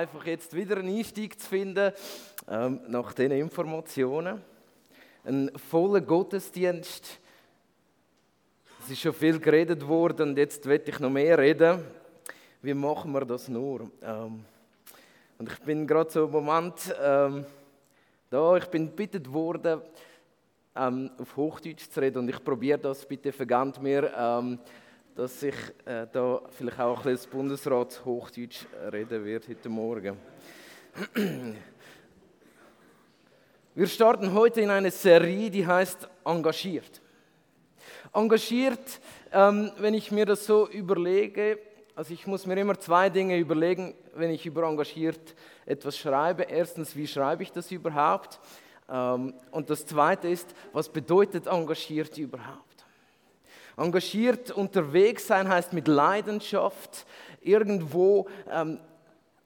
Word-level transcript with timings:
einfach, 0.00 0.24
jetzt 0.24 0.56
wieder 0.56 0.78
einen 0.78 0.96
Einstieg 0.96 1.38
zu 1.38 1.46
finden 1.46 1.92
ähm, 2.48 2.80
nach 2.88 3.12
diesen 3.12 3.32
Informationen. 3.32 4.40
Ein 5.24 5.50
voller 5.68 6.00
Gottesdienst. 6.00 7.18
Es 8.82 8.90
ist 8.90 9.00
schon 9.00 9.12
viel 9.12 9.38
geredet 9.38 9.86
worden 9.86 10.30
und 10.30 10.38
jetzt 10.38 10.64
werde 10.64 10.90
ich 10.90 10.98
noch 11.00 11.10
mehr 11.10 11.36
reden. 11.36 11.84
Wie 12.62 12.72
machen 12.72 13.12
wir 13.12 13.26
das 13.26 13.48
nur? 13.48 13.90
Ähm, 14.02 14.42
und 15.38 15.52
ich 15.52 15.58
bin 15.60 15.86
gerade 15.86 16.10
so 16.10 16.24
im 16.24 16.30
Moment 16.30 16.76
ähm, 16.98 17.44
da, 18.30 18.56
ich 18.56 18.66
bin 18.66 18.86
gebeten 18.86 19.30
worden, 19.30 19.82
ähm, 20.76 21.10
auf 21.18 21.36
Hochdeutsch 21.36 21.90
zu 21.90 22.00
reden 22.00 22.20
und 22.20 22.30
ich 22.30 22.42
probiere 22.42 22.78
das, 22.78 23.04
bitte 23.04 23.32
vergebt 23.32 23.82
mir, 23.82 24.10
ähm, 24.16 24.58
dass 25.14 25.42
ich 25.42 25.54
äh, 25.84 26.06
da 26.12 26.40
vielleicht 26.50 26.80
auch 26.80 26.98
ein 26.98 27.02
bisschen 27.02 27.16
das 27.16 27.26
Bundesrat 27.26 28.04
Hochdeutsch 28.04 28.66
reden 28.92 29.24
werde 29.24 29.48
heute 29.48 29.68
Morgen. 29.68 30.16
Wir 33.74 33.86
starten 33.86 34.32
heute 34.34 34.60
in 34.60 34.70
eine 34.70 34.90
Serie, 34.90 35.50
die 35.50 35.66
heißt 35.66 36.08
Engagiert. 36.24 37.00
Engagiert, 38.12 39.00
ähm, 39.32 39.70
wenn 39.78 39.94
ich 39.94 40.10
mir 40.10 40.26
das 40.26 40.44
so 40.44 40.68
überlege, 40.68 41.58
also 41.94 42.12
ich 42.14 42.26
muss 42.26 42.46
mir 42.46 42.56
immer 42.58 42.78
zwei 42.78 43.08
Dinge 43.10 43.38
überlegen, 43.38 43.94
wenn 44.14 44.30
ich 44.30 44.46
über 44.46 44.64
engagiert 44.64 45.34
etwas 45.66 45.96
schreibe. 45.98 46.44
Erstens, 46.44 46.96
wie 46.96 47.06
schreibe 47.06 47.42
ich 47.42 47.52
das 47.52 47.70
überhaupt? 47.70 48.40
Ähm, 48.88 49.34
und 49.50 49.70
das 49.70 49.86
Zweite 49.86 50.28
ist, 50.28 50.54
was 50.72 50.88
bedeutet 50.88 51.46
engagiert 51.46 52.16
überhaupt? 52.18 52.69
Engagiert 53.80 54.50
unterwegs 54.50 55.26
sein 55.26 55.48
heißt 55.48 55.72
mit 55.72 55.88
Leidenschaft 55.88 57.06
irgendwo 57.40 58.28
ähm, 58.50 58.78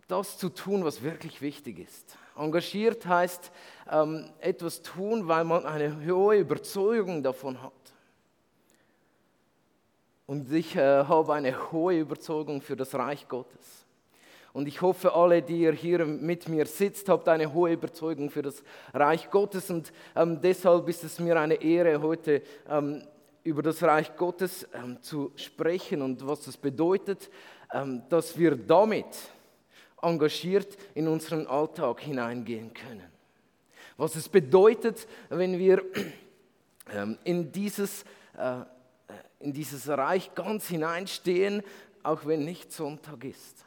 das 0.08 0.38
zu 0.38 0.48
tun, 0.48 0.84
was 0.84 1.02
wirklich 1.04 1.40
wichtig 1.40 1.78
ist. 1.78 2.18
Engagiert 2.36 3.06
heißt 3.06 3.52
ähm, 3.92 4.28
etwas 4.40 4.82
tun, 4.82 5.28
weil 5.28 5.44
man 5.44 5.64
eine 5.64 6.04
hohe 6.04 6.38
Überzeugung 6.38 7.22
davon 7.22 7.62
hat. 7.62 7.72
Und 10.26 10.50
ich 10.52 10.74
äh, 10.74 11.04
habe 11.04 11.32
eine 11.32 11.70
hohe 11.70 12.00
Überzeugung 12.00 12.60
für 12.60 12.74
das 12.74 12.92
Reich 12.96 13.28
Gottes. 13.28 13.86
Und 14.52 14.66
ich 14.66 14.82
hoffe, 14.82 15.14
alle, 15.14 15.42
die 15.42 15.60
ihr 15.60 15.72
hier 15.72 16.04
mit 16.04 16.48
mir 16.48 16.66
sitzt, 16.66 17.08
habt 17.08 17.28
eine 17.28 17.52
hohe 17.52 17.72
Überzeugung 17.72 18.30
für 18.30 18.42
das 18.42 18.64
Reich 18.92 19.30
Gottes. 19.30 19.70
Und 19.70 19.92
ähm, 20.16 20.40
deshalb 20.40 20.88
ist 20.88 21.04
es 21.04 21.20
mir 21.20 21.38
eine 21.38 21.54
Ehre, 21.54 22.02
heute 22.02 22.42
ähm, 22.68 23.04
über 23.44 23.62
das 23.62 23.82
Reich 23.82 24.16
Gottes 24.16 24.66
ähm, 24.72 25.00
zu 25.02 25.30
sprechen 25.36 26.02
und 26.02 26.26
was 26.26 26.40
das 26.40 26.56
bedeutet, 26.56 27.30
ähm, 27.72 28.02
dass 28.08 28.38
wir 28.38 28.56
damit 28.56 29.06
engagiert 30.00 30.76
in 30.94 31.06
unseren 31.06 31.46
Alltag 31.46 32.00
hineingehen 32.00 32.72
können. 32.72 33.04
Was 33.96 34.16
es 34.16 34.28
bedeutet, 34.28 35.06
wenn 35.28 35.58
wir 35.58 35.82
ähm, 36.92 37.18
in 37.24 37.52
dieses, 37.52 38.04
äh, 38.36 38.62
in 39.40 39.52
dieses 39.52 39.88
Reich 39.88 40.34
ganz 40.34 40.66
hineinstehen, 40.68 41.62
auch 42.02 42.26
wenn 42.26 42.44
nicht 42.44 42.72
Sonntag 42.72 43.24
ist. 43.24 43.64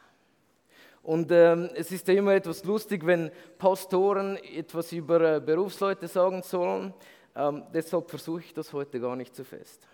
Und 1.03 1.31
ähm, 1.31 1.69
es 1.75 1.91
ist 1.91 2.07
ja 2.07 2.16
immer 2.16 2.34
etwas 2.34 2.66
lustig, 2.66 3.06
wenn 3.06 3.31
Pastoren 3.57 4.38
etwas 4.38 4.91
über 4.91 5.35
äh, 5.35 5.40
Berufsleute 5.40 6.07
sagen 6.07 6.41
sollen. 6.44 6.94
Ähm, 7.38 7.64
deshalb 7.72 8.09
versuche 8.09 8.40
ich 8.40 8.53
das 8.56 8.74
heute 8.74 9.00
gar 9.00 9.16
nicht 9.16 9.36
zu 9.36 9.46
fest. 9.46 9.88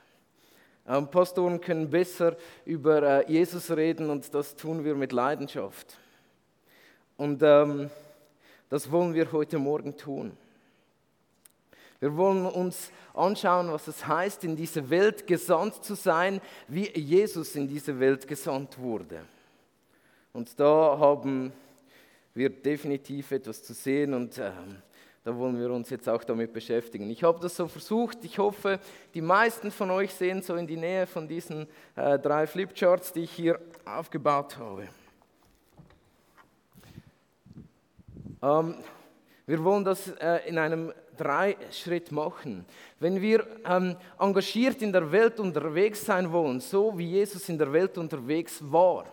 Ähm, 0.88 1.10
Pastoren 1.10 1.60
können 1.60 1.90
besser 1.90 2.38
über 2.64 3.04
äh, 3.04 3.32
Jesus 3.32 3.70
reden 3.70 4.10
und 4.10 4.34
das 4.34 4.56
tun 4.56 4.86
wir 4.86 4.96
mit 4.96 5.12
Leidenschaft. 5.12 5.98
Und 7.18 7.44
ähm, 7.44 7.90
das 8.70 8.90
wollen 8.90 9.14
wir 9.14 9.30
heute 9.34 9.60
Morgen 9.60 9.98
tun. 9.98 10.38
Wir 12.00 12.16
wollen 12.16 12.46
uns 12.46 12.92
anschauen, 13.14 13.72
was 13.74 13.88
es 13.88 14.08
heißt, 14.08 14.46
in 14.46 14.56
diese 14.56 14.90
Welt 14.90 15.28
gesandt 15.28 15.84
zu 15.84 15.96
sein, 15.96 16.40
wie 16.70 16.90
Jesus 16.98 17.58
in 17.58 17.68
diese 17.68 18.00
Welt 18.00 18.26
gesandt 18.26 18.80
wurde. 18.80 19.26
Und 20.32 20.58
da 20.58 20.98
haben 20.98 21.52
wir 22.34 22.50
definitiv 22.50 23.32
etwas 23.32 23.64
zu 23.64 23.74
sehen 23.74 24.14
und 24.14 24.38
ähm, 24.38 24.82
da 25.24 25.38
wollen 25.38 25.58
wir 25.58 25.72
uns 25.72 25.90
jetzt 25.90 26.10
auch 26.10 26.24
damit 26.24 26.52
beschäftigen. 26.52 27.10
Ich 27.10 27.24
habe 27.24 27.40
das 27.40 27.56
so 27.56 27.68
versucht. 27.68 28.26
Ich 28.26 28.40
hoffe, 28.40 28.80
die 29.14 29.22
meisten 29.22 29.72
von 29.72 29.90
euch 29.90 30.14
sehen 30.14 30.42
so 30.42 30.56
in 30.56 30.68
die 30.68 30.76
Nähe 30.76 31.08
von 31.08 31.28
diesen 31.28 31.66
äh, 31.96 32.20
drei 32.20 32.46
Flipcharts, 32.46 33.14
die 33.14 33.22
ich 33.22 33.32
hier 33.32 33.58
aufgebaut 33.86 34.58
habe. 34.58 34.90
Ähm, 38.42 38.76
wir 39.46 39.64
wollen 39.64 39.86
das 39.86 40.10
äh, 40.10 40.48
in 40.48 40.58
einem 40.58 40.92
Drei-Schritt 41.16 42.12
machen. 42.12 42.66
Wenn 43.00 43.22
wir 43.22 43.46
ähm, 43.66 43.96
engagiert 44.20 44.82
in 44.82 44.92
der 44.92 45.10
Welt 45.10 45.40
unterwegs 45.40 46.06
sein 46.06 46.30
wollen, 46.32 46.60
so 46.60 46.98
wie 46.98 47.08
Jesus 47.08 47.48
in 47.48 47.58
der 47.58 47.72
Welt 47.72 47.98
unterwegs 47.98 48.60
war, 48.62 49.06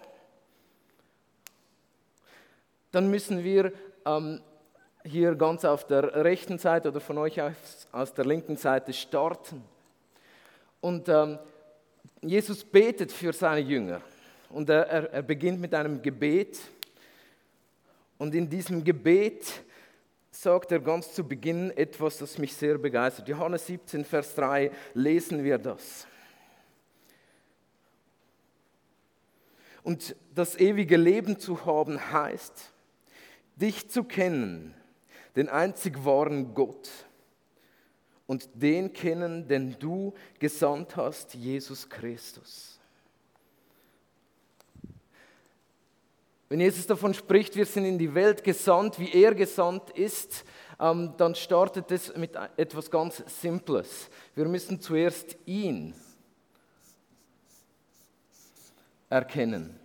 dann 2.91 3.09
müssen 3.09 3.45
wir 3.45 3.73
ähm, 4.05 4.41
hier 5.05 5.35
ganz 5.35 5.65
auf 5.65 5.87
der 5.87 6.25
rechten 6.25 6.59
Seite 6.59 6.89
oder 6.89 7.01
von 7.01 7.19
euch 7.19 7.41
aus, 7.93 8.15
der 8.15 8.25
linken 8.25 8.57
Seite 8.57 8.93
starten. 8.93 9.65
Und 10.81 11.09
ähm, 11.09 11.39
Jesus 12.23 12.65
betet 12.65 13.13
für 13.13 13.33
seine 13.33 13.61
Jünger 13.61 14.01
und 14.51 14.69
er, 14.69 14.87
er, 14.87 15.13
er 15.13 15.23
beginnt 15.23 15.61
mit 15.61 15.75
einem 15.75 16.03
Gebet. 16.03 16.61
Und 18.19 18.35
in 18.35 18.49
diesem 18.49 18.85
Gebet 18.85 19.63
sagt 20.31 20.73
er 20.73 20.81
ganz 20.81 21.13
zu 21.13 21.25
Beginn 21.25 21.71
etwas, 21.77 22.19
das 22.19 22.39
mich 22.39 22.55
sehr 22.55 22.79
begeistert. 22.79 23.29
Johannes 23.29 23.67
17, 23.67 24.05
Vers 24.05 24.35
3 24.35 24.71
lesen 24.95 25.43
wir 25.45 25.59
das. 25.59 26.07
Und 29.83 30.15
das 30.35 30.59
ewige 30.59 30.97
Leben 30.97 31.39
zu 31.39 31.65
haben 31.65 32.13
heißt, 32.13 32.71
dich 33.57 33.89
zu 33.89 34.05
kennen, 34.05 34.75
den 35.37 35.49
einzig 35.49 36.05
wahren 36.05 36.55
Gott 36.55 36.91
und 38.27 38.49
den 38.55 38.93
kennen, 38.93 39.49
den 39.49 39.77
du 39.79 40.15
gesandt 40.39 40.97
hast, 40.97 41.35
Jesus 41.35 41.89
Christus. 41.89 42.79
Wenn 46.49 46.61
Jesus 46.61 46.87
davon 46.87 47.15
spricht, 47.15 47.57
wir 47.57 47.67
sind 47.67 47.85
in 47.85 47.99
die 47.99 48.15
Welt 48.15 48.45
gesandt, 48.45 48.99
wie 48.99 49.13
er 49.13 49.35
gesandt 49.35 49.91
ist, 49.91 50.45
ähm, 50.79 51.15
dann 51.17 51.35
startet 51.35 51.91
es 51.91 52.17
mit 52.17 52.37
etwas 52.57 52.91
ganz 52.91 53.23
Simples. 53.41 54.09
Wir 54.35 54.47
müssen 54.47 54.81
zuerst 54.81 55.37
ihn 55.47 55.95
erkennen. 59.09 59.80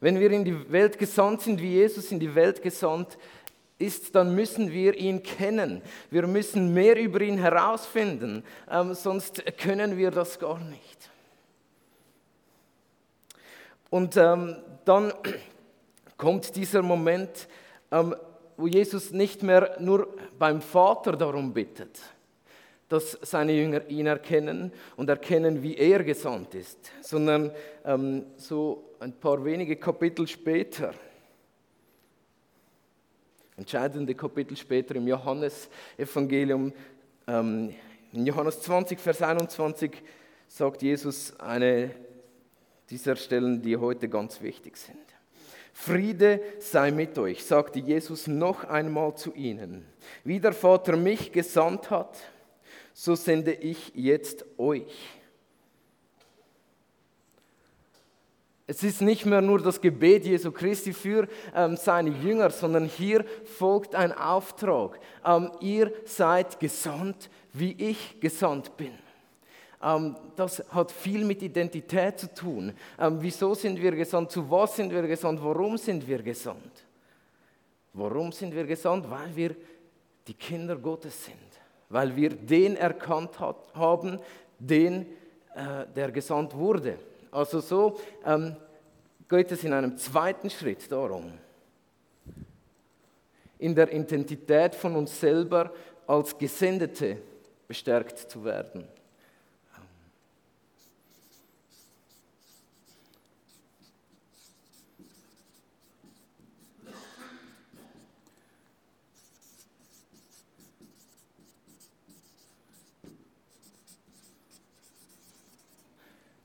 Wenn 0.00 0.18
wir 0.18 0.30
in 0.30 0.44
die 0.44 0.72
Welt 0.72 0.98
gesandt 0.98 1.42
sind, 1.42 1.60
wie 1.60 1.74
Jesus 1.74 2.10
in 2.10 2.18
die 2.18 2.34
Welt 2.34 2.62
gesandt 2.62 3.18
ist, 3.78 4.14
dann 4.14 4.34
müssen 4.34 4.72
wir 4.72 4.94
ihn 4.96 5.22
kennen. 5.22 5.82
Wir 6.10 6.26
müssen 6.26 6.72
mehr 6.72 6.96
über 6.96 7.20
ihn 7.20 7.38
herausfinden, 7.38 8.44
ähm, 8.70 8.94
sonst 8.94 9.44
können 9.58 9.96
wir 9.96 10.10
das 10.10 10.38
gar 10.38 10.58
nicht. 10.58 11.10
Und 13.90 14.16
ähm, 14.16 14.56
dann 14.84 15.12
kommt 16.16 16.54
dieser 16.56 16.82
Moment, 16.82 17.48
ähm, 17.90 18.14
wo 18.56 18.66
Jesus 18.66 19.10
nicht 19.10 19.42
mehr 19.42 19.76
nur 19.80 20.08
beim 20.38 20.60
Vater 20.60 21.12
darum 21.12 21.52
bittet, 21.52 21.98
dass 22.90 23.16
seine 23.22 23.52
Jünger 23.52 23.88
ihn 23.88 24.06
erkennen 24.06 24.72
und 24.96 25.08
erkennen, 25.08 25.62
wie 25.62 25.76
er 25.76 26.02
gesandt 26.02 26.54
ist, 26.56 26.90
sondern 27.00 27.52
ähm, 27.84 28.26
so 28.36 28.96
ein 28.98 29.12
paar 29.12 29.42
wenige 29.44 29.76
Kapitel 29.76 30.26
später, 30.26 30.92
entscheidende 33.56 34.12
Kapitel 34.16 34.56
später 34.56 34.96
im 34.96 35.06
Johannesevangelium, 35.06 36.72
ähm, 37.28 37.72
in 38.12 38.26
Johannes 38.26 38.60
20, 38.60 38.98
Vers 38.98 39.22
21, 39.22 39.92
sagt 40.48 40.82
Jesus 40.82 41.38
eine 41.38 41.94
dieser 42.90 43.14
Stellen, 43.14 43.62
die 43.62 43.76
heute 43.76 44.08
ganz 44.08 44.42
wichtig 44.42 44.76
sind. 44.76 44.98
Friede 45.72 46.40
sei 46.58 46.90
mit 46.90 47.16
euch, 47.18 47.44
sagte 47.44 47.78
Jesus 47.78 48.26
noch 48.26 48.64
einmal 48.64 49.14
zu 49.14 49.32
ihnen. 49.32 49.86
Wie 50.24 50.40
der 50.40 50.52
Vater 50.52 50.96
mich 50.96 51.30
gesandt 51.30 51.88
hat, 51.90 52.18
so 53.00 53.14
sende 53.14 53.54
ich 53.54 53.92
jetzt 53.94 54.44
euch. 54.58 54.92
Es 58.66 58.82
ist 58.82 59.00
nicht 59.00 59.24
mehr 59.24 59.40
nur 59.40 59.58
das 59.62 59.80
Gebet 59.80 60.26
Jesu 60.26 60.52
Christi 60.52 60.92
für 60.92 61.26
ähm, 61.54 61.78
seine 61.78 62.10
Jünger, 62.10 62.50
sondern 62.50 62.84
hier 62.84 63.24
folgt 63.56 63.94
ein 63.94 64.12
Auftrag. 64.12 65.00
Ähm, 65.24 65.50
ihr 65.60 65.94
seid 66.04 66.60
gesandt, 66.60 67.30
wie 67.54 67.72
ich 67.72 68.20
gesandt 68.20 68.76
bin. 68.76 68.92
Ähm, 69.82 70.14
das 70.36 70.62
hat 70.68 70.92
viel 70.92 71.24
mit 71.24 71.42
Identität 71.42 72.18
zu 72.18 72.34
tun. 72.34 72.74
Ähm, 72.98 73.16
wieso 73.20 73.54
sind 73.54 73.80
wir 73.80 73.92
gesandt? 73.92 74.30
Zu 74.30 74.50
was 74.50 74.76
sind 74.76 74.92
wir 74.92 75.06
gesandt? 75.06 75.42
Warum 75.42 75.78
sind 75.78 76.06
wir 76.06 76.22
gesandt? 76.22 76.84
Warum 77.94 78.30
sind 78.30 78.54
wir 78.54 78.64
gesandt? 78.64 79.10
Weil 79.10 79.34
wir 79.34 79.56
die 80.26 80.34
Kinder 80.34 80.76
Gottes 80.76 81.24
sind. 81.24 81.49
Weil 81.90 82.16
wir 82.16 82.30
den 82.30 82.76
erkannt 82.76 83.38
hat, 83.38 83.74
haben, 83.74 84.18
den, 84.58 85.06
äh, 85.54 85.86
der 85.94 86.10
gesandt 86.10 86.54
wurde. 86.54 86.98
Also 87.30 87.60
so 87.60 88.00
ähm, 88.24 88.56
geht 89.28 89.52
es 89.52 89.62
in 89.64 89.72
einem 89.72 89.96
zweiten 89.96 90.50
Schritt 90.50 90.90
darum, 90.90 91.32
in 93.58 93.74
der 93.74 93.92
Identität 93.92 94.74
von 94.74 94.96
uns 94.96 95.20
selber 95.20 95.70
als 96.06 96.36
Gesendete 96.36 97.18
bestärkt 97.68 98.18
zu 98.18 98.44
werden. 98.44 98.88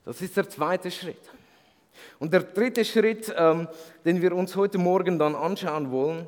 Das 0.06 0.22
ist 0.22 0.38
der 0.38 0.48
zweite 0.48 0.92
Schritt. 0.92 1.32
Und 2.20 2.32
der 2.32 2.42
dritte 2.42 2.86
Schritt, 2.86 3.34
ähm, 3.36 3.68
den 4.06 4.22
wir 4.22 4.36
uns 4.36 4.56
heute 4.56 4.78
Morgen 4.78 5.18
dann 5.18 5.34
anschauen 5.34 5.90
wollen, 5.90 6.28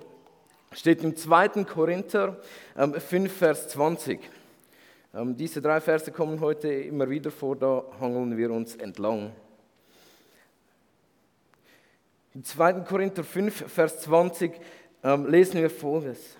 steht 0.71 1.03
im 1.03 1.15
2. 1.15 1.63
Korinther 1.63 2.37
ähm, 2.75 2.95
5, 2.95 3.31
Vers 3.31 3.69
20. 3.69 4.19
Ähm, 5.13 5.37
diese 5.37 5.61
drei 5.61 5.79
Verse 5.79 6.11
kommen 6.11 6.39
heute 6.41 6.69
immer 6.69 7.07
wieder 7.07 7.29
vor, 7.29 7.55
da 7.55 7.83
hangeln 8.01 8.35
wir 8.35 8.49
uns 8.49 8.75
entlang. 8.75 9.31
Im 12.33 12.43
2. 12.43 12.73
Korinther 12.81 13.23
5, 13.23 13.71
Vers 13.71 13.99
20 14.01 14.53
ähm, 15.03 15.27
lesen 15.27 15.61
wir 15.61 15.69
folgendes. 15.69 16.35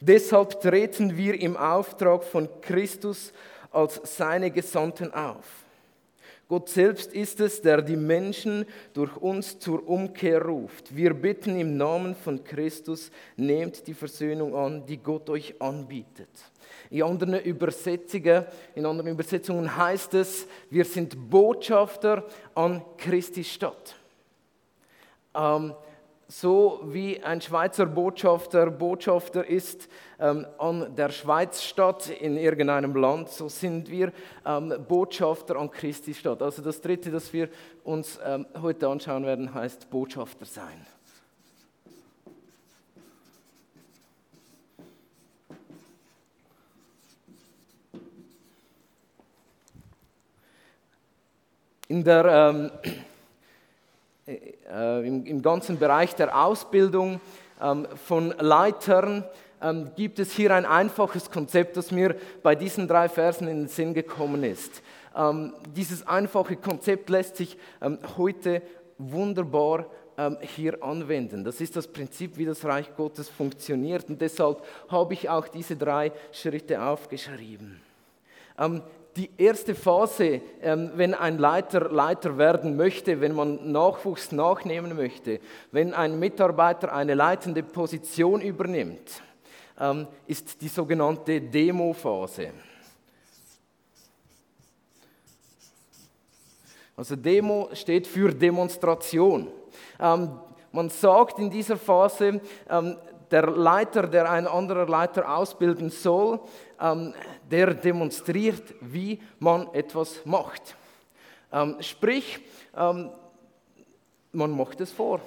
Deshalb 0.00 0.60
treten 0.60 1.16
wir 1.16 1.40
im 1.40 1.56
Auftrag 1.56 2.24
von 2.24 2.48
Christus 2.60 3.32
als 3.70 4.00
seine 4.16 4.50
Gesandten 4.50 5.14
auf 5.14 5.65
Gott 6.48 6.68
selbst 6.68 7.12
ist 7.12 7.40
es, 7.40 7.60
der 7.60 7.82
die 7.82 7.96
Menschen 7.96 8.66
durch 8.94 9.16
uns 9.16 9.58
zur 9.58 9.88
Umkehr 9.88 10.42
ruft. 10.42 10.94
Wir 10.94 11.12
bitten 11.12 11.58
im 11.58 11.76
Namen 11.76 12.14
von 12.14 12.44
Christus, 12.44 13.10
nehmt 13.36 13.86
die 13.88 13.94
Versöhnung 13.94 14.54
an, 14.54 14.86
die 14.86 14.98
Gott 14.98 15.28
euch 15.28 15.60
anbietet. 15.60 16.28
In 16.90 17.02
anderen 17.02 17.40
Übersetzungen, 17.40 18.46
in 18.76 18.86
anderen 18.86 19.10
Übersetzungen 19.10 19.76
heißt 19.76 20.14
es, 20.14 20.46
wir 20.70 20.84
sind 20.84 21.28
Botschafter 21.28 22.24
an 22.54 22.80
Christi 22.96 23.42
Stadt. 23.42 23.96
Ähm, 25.34 25.74
so 26.28 26.80
wie 26.84 27.22
ein 27.22 27.40
Schweizer 27.40 27.86
Botschafter 27.86 28.70
Botschafter 28.70 29.46
ist 29.46 29.88
ähm, 30.18 30.46
an 30.58 30.94
der 30.96 31.10
Schweizstadt 31.10 32.08
in 32.08 32.36
irgendeinem 32.36 32.96
Land, 32.96 33.28
so 33.28 33.48
sind 33.48 33.90
wir 33.90 34.12
ähm, 34.44 34.74
Botschafter 34.88 35.56
an 35.56 35.70
Christi 35.70 36.14
Stadt. 36.14 36.42
Also 36.42 36.62
das 36.62 36.80
Dritte, 36.80 37.10
das 37.10 37.32
wir 37.32 37.48
uns 37.84 38.18
ähm, 38.24 38.46
heute 38.60 38.88
anschauen 38.88 39.24
werden, 39.24 39.54
heißt 39.54 39.88
Botschafter 39.90 40.46
sein. 40.46 40.86
In 51.88 52.02
der 52.02 52.24
ähm, 52.24 52.70
äh, 54.26 55.06
im, 55.06 55.24
im, 55.24 55.40
ganzen 55.40 55.78
Bereich 55.78 56.14
der 56.16 56.36
Ausbildung 56.44 57.20
ähm, 57.62 57.86
von 57.94 58.34
Leitern 58.40 59.24
ähm, 59.62 59.92
gibt 59.94 60.18
es 60.18 60.32
hier 60.32 60.52
ein 60.52 60.66
einfaches 60.66 61.30
Konzept, 61.30 61.76
das 61.76 61.92
mir 61.92 62.16
bei 62.42 62.56
diesen 62.56 62.88
drei 62.88 63.08
Versen 63.08 63.46
in 63.46 63.58
den 63.58 63.68
Sinn 63.68 63.94
gekommen 63.94 64.42
ist. 64.42 64.82
Ähm, 65.14 65.54
dieses 65.76 66.04
einfache 66.08 66.56
Konzept 66.56 67.08
lässt 67.08 67.36
sich 67.36 67.56
ähm, 67.80 67.98
heute 68.16 68.62
wunderbar 68.98 69.86
ähm, 70.18 70.38
hier 70.40 70.82
anwenden. 70.82 71.44
Das 71.44 71.60
ist 71.60 71.76
das 71.76 71.86
Prinzip, 71.86 72.36
wie 72.36 72.46
das 72.46 72.64
Reich 72.64 72.96
Gottes 72.96 73.28
funktioniert 73.28 74.08
und 74.08 74.20
deshalb 74.20 74.60
habe 74.88 75.14
ich 75.14 75.28
auch 75.28 75.46
diese 75.46 75.76
drei 75.76 76.10
Schritte 76.32 76.82
aufgeschrieben. 76.82 77.80
Die 79.16 79.30
erste 79.38 79.74
Phase, 79.74 80.42
ähm, 80.60 80.90
wenn 80.94 81.14
ein 81.14 81.38
Leiter 81.38 81.90
Leiter 81.90 82.36
werden 82.36 82.76
möchte, 82.76 83.18
wenn 83.22 83.34
man 83.34 83.72
Nachwuchs 83.72 84.30
nachnehmen 84.30 84.94
möchte, 84.94 85.40
wenn 85.72 85.94
ein 85.94 86.18
Mitarbeiter 86.18 86.92
eine 86.92 87.14
leitende 87.14 87.62
Position 87.62 88.42
übernimmt, 88.42 89.22
ähm, 89.80 90.06
ist 90.26 90.60
die 90.60 90.68
sogenannte 90.68 91.40
Demo-Phase. 91.40 92.50
Also 96.94 97.16
Demo 97.16 97.70
steht 97.72 98.06
für 98.06 98.34
Demonstration. 98.34 99.48
Ähm, 99.98 100.40
man 100.72 100.90
sagt 100.90 101.38
in 101.38 101.48
dieser 101.48 101.78
Phase, 101.78 102.38
der 103.30 103.46
Leiter, 103.46 104.06
der 104.06 104.30
einen 104.30 104.46
anderen 104.46 104.88
Leiter 104.88 105.34
ausbilden 105.34 105.88
soll, 105.88 106.38
der 107.50 107.74
demonstriert, 107.74 108.74
wie 108.80 109.20
man 109.38 109.72
etwas 109.72 110.24
macht. 110.24 110.76
Ähm, 111.52 111.76
sprich, 111.80 112.40
ähm, 112.76 113.10
man 114.32 114.50
macht 114.50 114.80
es 114.80 114.92
vor. 114.92 115.20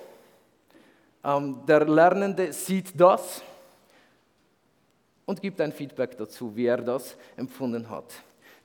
Ähm, 1.24 1.62
der 1.68 1.86
Lernende 1.86 2.54
sieht 2.54 3.00
das 3.00 3.42
und 5.26 5.42
gibt 5.42 5.60
ein 5.62 5.72
Feedback 5.72 6.18
dazu, 6.18 6.56
wie 6.56 6.66
er 6.66 6.82
das 6.82 7.16
empfunden 7.36 7.90
hat. 7.90 8.14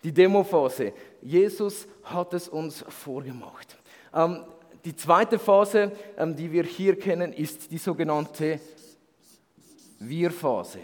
Die 0.02 0.12
Demophase. 0.12 0.92
Jesus 1.22 1.86
hat 2.02 2.34
es 2.34 2.48
uns 2.48 2.84
vorgemacht. 2.88 3.76
Ähm, 4.12 4.44
die 4.84 4.94
zweite 4.94 5.38
Phase, 5.38 5.92
ähm, 6.16 6.36
die 6.36 6.52
wir 6.52 6.64
hier 6.64 6.98
kennen, 6.98 7.32
ist 7.32 7.70
die 7.70 7.78
sogenannte 7.78 8.60
Wir-Phase. 9.98 10.80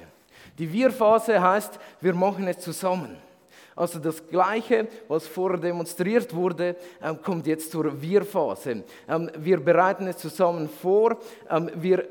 Die 0.60 0.70
Wir-Phase 0.70 1.40
heißt, 1.40 1.80
wir 2.02 2.12
machen 2.12 2.46
es 2.46 2.58
zusammen. 2.58 3.16
Also 3.74 3.98
das 3.98 4.28
Gleiche, 4.28 4.88
was 5.08 5.26
vorher 5.26 5.58
demonstriert 5.58 6.34
wurde, 6.34 6.76
ähm, 7.02 7.22
kommt 7.22 7.46
jetzt 7.46 7.70
zur 7.70 7.98
Wir-Phase. 8.02 8.84
Ähm, 9.08 9.30
wir 9.38 9.58
bereiten 9.58 10.06
es 10.06 10.18
zusammen 10.18 10.68
vor, 10.68 11.16
ähm, 11.48 11.70
wir 11.76 12.06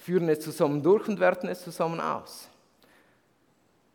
führen 0.00 0.28
es 0.28 0.40
zusammen 0.40 0.80
durch 0.80 1.08
und 1.08 1.18
werten 1.18 1.48
es 1.48 1.64
zusammen 1.64 2.00
aus. 2.00 2.48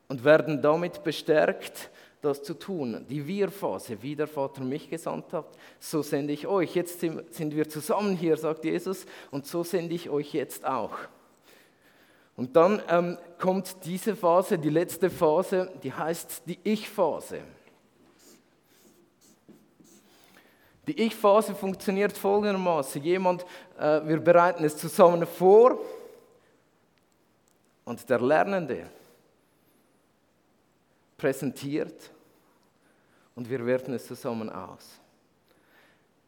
Und 0.10 0.22
werden 0.26 0.62
damit 0.62 1.02
bestärkt, 1.02 1.90
das 2.22 2.44
zu 2.44 2.56
tun. 2.56 3.06
Die 3.10 3.26
Wir-Phase, 3.26 3.98
wie 4.02 4.18
der 4.18 4.28
Vater 4.28 4.64
mich 4.66 4.90
gesandt 4.90 5.32
hat, 5.32 5.48
so 5.80 6.02
sende 6.02 6.34
ich 6.34 6.46
euch. 6.46 6.76
Jetzt 6.76 7.00
sind 7.00 7.56
wir 7.56 7.70
zusammen 7.70 8.18
hier, 8.18 8.36
sagt 8.36 8.66
Jesus, 8.66 9.06
und 9.32 9.46
so 9.46 9.64
sende 9.64 9.96
ich 9.96 10.10
euch 10.10 10.34
jetzt 10.34 10.66
auch. 10.66 10.92
Und 12.36 12.56
dann 12.56 12.82
ähm, 12.90 13.18
kommt 13.40 13.86
diese 13.86 14.16
Phase, 14.16 14.58
die 14.58 14.70
letzte 14.70 15.10
Phase, 15.10 15.72
die 15.82 15.94
heißt 15.94 16.44
die 16.46 16.60
Ich-Phase. 16.64 17.42
Die 20.88 21.02
Ich-Phase 21.02 21.56
funktioniert 21.56 22.16
folgendermaßen. 22.16 23.02
Jemand, 23.02 23.44
äh, 23.80 24.02
wir 24.06 24.20
bereiten 24.20 24.64
es 24.64 24.78
zusammen 24.78 25.26
vor 25.26 25.80
und 27.86 28.08
der 28.10 28.20
Lernende 28.20 28.90
präsentiert 31.18 32.12
und 33.34 33.50
wir 33.50 33.66
werten 33.66 33.94
es 33.94 34.06
zusammen 34.06 34.50
aus. 34.50 35.00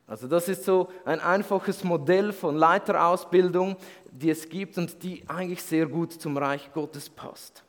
Also 0.08 0.28
das 0.30 0.48
ist 0.48 0.64
so 0.64 0.90
ein 1.04 1.20
einfaches 1.20 1.84
Modell 1.84 2.32
von 2.32 2.56
Leiterausbildung, 2.56 3.76
die 4.10 4.30
es 4.30 4.48
gibt 4.48 4.78
und 4.78 5.04
die 5.04 5.24
eigentlich 5.28 5.62
sehr 5.62 5.86
gut 5.86 6.14
zum 6.14 6.38
Reich 6.38 6.72
Gottes 6.74 7.10
passt. 7.10 7.64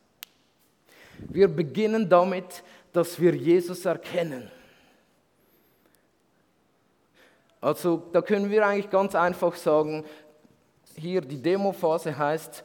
Wir 1.18 1.48
beginnen 1.48 2.08
damit, 2.08 2.62
dass 2.92 3.20
wir 3.20 3.34
Jesus 3.34 3.84
erkennen. 3.84 4.48
Also 7.60 8.04
da 8.12 8.22
können 8.22 8.50
wir 8.50 8.64
eigentlich 8.64 8.88
ganz 8.88 9.16
einfach 9.16 9.56
sagen, 9.56 10.04
hier 10.96 11.20
die 11.20 11.42
Demophase 11.42 12.16
heißt, 12.16 12.62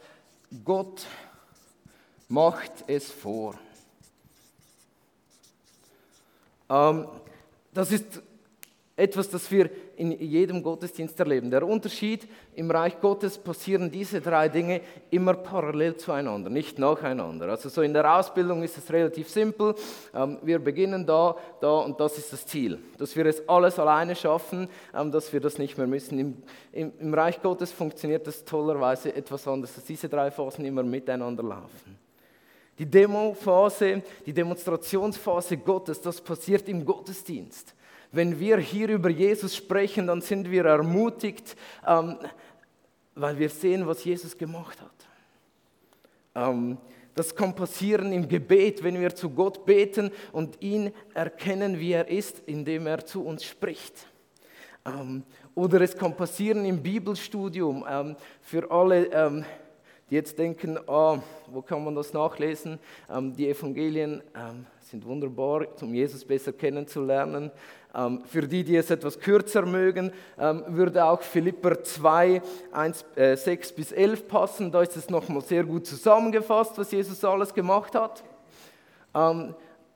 Gott 0.64 1.04
macht 2.28 2.84
es 2.86 3.10
vor. 3.10 3.58
Ähm, 6.70 7.08
das 7.72 7.90
ist 7.90 8.22
etwas, 8.96 9.28
das 9.28 9.50
wir 9.50 9.70
in 9.96 10.12
jedem 10.12 10.62
Gottesdienst 10.62 11.18
erleben. 11.18 11.50
Der 11.50 11.66
Unterschied 11.66 12.28
im 12.54 12.70
Reich 12.70 13.00
Gottes 13.00 13.36
passieren 13.36 13.90
diese 13.90 14.20
drei 14.20 14.48
Dinge 14.48 14.82
immer 15.10 15.34
parallel 15.34 15.96
zueinander, 15.96 16.48
nicht 16.48 16.78
nacheinander. 16.78 17.48
Also 17.48 17.68
so 17.68 17.82
in 17.82 17.92
der 17.92 18.18
Ausbildung 18.18 18.62
ist 18.62 18.78
es 18.78 18.92
relativ 18.92 19.28
simpel. 19.28 19.74
Ähm, 20.14 20.38
wir 20.42 20.60
beginnen 20.60 21.04
da, 21.04 21.36
da 21.60 21.78
und 21.80 21.98
das 21.98 22.18
ist 22.18 22.32
das 22.32 22.46
Ziel. 22.46 22.78
Dass 22.96 23.16
wir 23.16 23.26
es 23.26 23.48
alles 23.48 23.80
alleine 23.80 24.14
schaffen, 24.14 24.68
ähm, 24.94 25.10
dass 25.10 25.32
wir 25.32 25.40
das 25.40 25.58
nicht 25.58 25.76
mehr 25.76 25.88
müssen. 25.88 26.18
Im, 26.20 26.42
im, 26.70 26.92
Im 27.00 27.14
Reich 27.14 27.42
Gottes 27.42 27.72
funktioniert 27.72 28.24
das 28.28 28.44
tollerweise 28.44 29.12
etwas 29.12 29.48
anders, 29.48 29.74
dass 29.74 29.84
diese 29.84 30.08
drei 30.08 30.30
Phasen 30.30 30.64
immer 30.64 30.84
miteinander 30.84 31.42
laufen. 31.42 31.98
Die 32.78 32.86
Demophase, 32.86 34.02
die 34.24 34.32
Demonstrationsphase 34.32 35.56
Gottes, 35.58 36.00
das 36.00 36.20
passiert 36.20 36.68
im 36.68 36.84
Gottesdienst. 36.84 37.74
Wenn 38.14 38.38
wir 38.38 38.58
hier 38.58 38.90
über 38.90 39.10
Jesus 39.10 39.56
sprechen, 39.56 40.06
dann 40.06 40.20
sind 40.20 40.48
wir 40.48 40.64
ermutigt, 40.64 41.56
ähm, 41.84 42.16
weil 43.16 43.36
wir 43.40 43.48
sehen, 43.48 43.88
was 43.88 44.04
Jesus 44.04 44.38
gemacht 44.38 44.80
hat. 44.80 44.92
Ähm, 46.36 46.78
das 47.16 47.34
kann 47.34 47.56
passieren 47.56 48.12
im 48.12 48.28
Gebet, 48.28 48.84
wenn 48.84 49.00
wir 49.00 49.16
zu 49.16 49.30
Gott 49.30 49.66
beten 49.66 50.12
und 50.30 50.62
ihn 50.62 50.92
erkennen, 51.12 51.80
wie 51.80 51.90
er 51.90 52.06
ist, 52.06 52.40
indem 52.46 52.86
er 52.86 53.04
zu 53.04 53.24
uns 53.24 53.42
spricht. 53.42 54.06
Ähm, 54.86 55.24
oder 55.56 55.80
es 55.80 55.96
kann 55.96 56.16
passieren 56.16 56.64
im 56.64 56.80
Bibelstudium 56.80 57.84
ähm, 57.88 58.16
für 58.40 58.70
alle, 58.70 59.06
ähm, 59.06 59.44
die 60.08 60.14
jetzt 60.14 60.38
denken, 60.38 60.78
oh, 60.86 61.18
wo 61.48 61.62
kann 61.62 61.82
man 61.82 61.96
das 61.96 62.12
nachlesen? 62.12 62.78
Ähm, 63.10 63.34
die 63.34 63.48
Evangelien 63.48 64.22
sind 64.78 65.04
wunderbar, 65.04 65.66
um 65.80 65.92
Jesus 65.92 66.24
besser 66.24 66.52
kennenzulernen. 66.52 67.50
Ähm, 67.96 68.22
für 68.26 68.42
die, 68.42 68.64
die 68.64 68.76
es 68.76 68.90
etwas 68.90 69.20
kürzer 69.20 69.64
mögen, 69.66 70.12
ähm, 70.38 70.64
würde 70.68 71.04
auch 71.04 71.22
Philipper 71.22 71.82
2, 71.82 72.42
1, 72.72 73.04
äh, 73.14 73.36
6 73.36 73.72
bis 73.72 73.92
11 73.92 74.26
passen. 74.26 74.72
Da 74.72 74.82
ist 74.82 74.96
es 74.96 75.08
nochmal 75.10 75.42
sehr 75.42 75.64
gut 75.64 75.86
zusammengefasst, 75.86 76.76
was 76.76 76.90
Jesus 76.90 77.24
alles 77.24 77.54
gemacht 77.54 77.94
hat. 77.94 78.24
Ähm, 79.14 79.54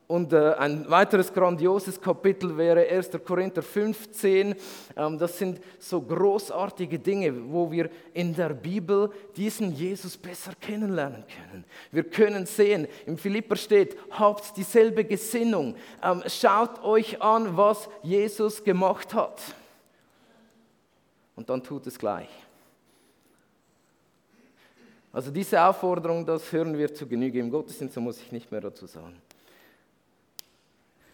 und 0.08 0.32
äh, 0.32 0.54
ein 0.54 0.88
weiteres 0.88 1.30
grandioses 1.30 2.00
Kapitel 2.00 2.56
wäre 2.56 2.88
1. 2.88 3.10
Korinther 3.26 3.62
15. 3.62 4.54
Ähm, 4.96 5.18
das 5.18 5.36
sind 5.36 5.60
so 5.78 6.00
großartige 6.00 6.98
Dinge, 6.98 7.52
wo 7.52 7.70
wir 7.70 7.90
in 8.14 8.34
der 8.34 8.54
Bibel 8.54 9.10
diesen 9.36 9.70
Jesus 9.74 10.16
besser 10.16 10.52
kennenlernen 10.58 11.24
können. 11.26 11.62
Wir 11.92 12.04
können 12.04 12.46
sehen, 12.46 12.88
im 13.04 13.18
Philipper 13.18 13.54
steht, 13.54 13.98
habt 14.10 14.56
dieselbe 14.56 15.04
Gesinnung. 15.04 15.76
Ähm, 16.02 16.22
schaut 16.26 16.82
euch 16.82 17.20
an, 17.20 17.54
was 17.54 17.86
Jesus 18.02 18.64
gemacht 18.64 19.12
hat. 19.12 19.42
Und 21.36 21.50
dann 21.50 21.62
tut 21.62 21.86
es 21.86 21.98
gleich. 21.98 22.30
Also 25.12 25.30
diese 25.30 25.62
Aufforderung, 25.62 26.24
das 26.24 26.50
hören 26.50 26.78
wir 26.78 26.94
zu 26.94 27.06
Genüge 27.06 27.40
im 27.40 27.50
Gottesdienst, 27.50 27.94
so 27.94 28.00
muss 28.00 28.18
ich 28.22 28.32
nicht 28.32 28.50
mehr 28.50 28.62
dazu 28.62 28.86
sagen. 28.86 29.20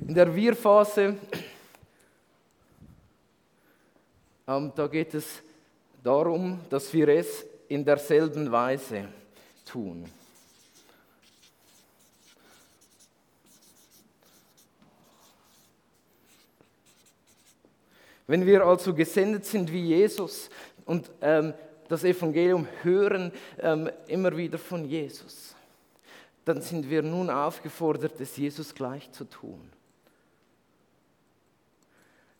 In 0.01 0.15
der 0.15 0.35
Wir-Phase, 0.35 1.17
ähm, 4.47 4.73
da 4.75 4.87
geht 4.89 5.15
es 5.15 5.43
darum, 6.03 6.61
dass 6.69 6.93
wir 6.93 7.09
es 7.09 7.47
in 7.69 7.85
derselben 7.85 8.51
Weise 8.51 9.09
tun. 9.65 10.05
Wenn 18.27 18.47
wir 18.47 18.65
also 18.65 18.95
gesendet 18.95 19.45
sind 19.45 19.71
wie 19.71 19.87
Jesus 19.87 20.49
und 20.87 21.11
ähm, 21.21 21.53
das 21.89 22.05
Evangelium 22.05 22.67
hören 22.83 23.31
ähm, 23.59 23.91
immer 24.09 24.35
wieder 24.37 24.59
von 24.59 24.85
Jesus, 24.85 25.55
dann 26.45 26.61
sind 26.63 26.89
wir 26.89 27.03
nun 27.03 27.31
aufgefordert, 27.31 28.19
es 28.21 28.37
Jesus 28.37 28.75
gleich 28.75 29.11
zu 29.13 29.25
tun. 29.25 29.61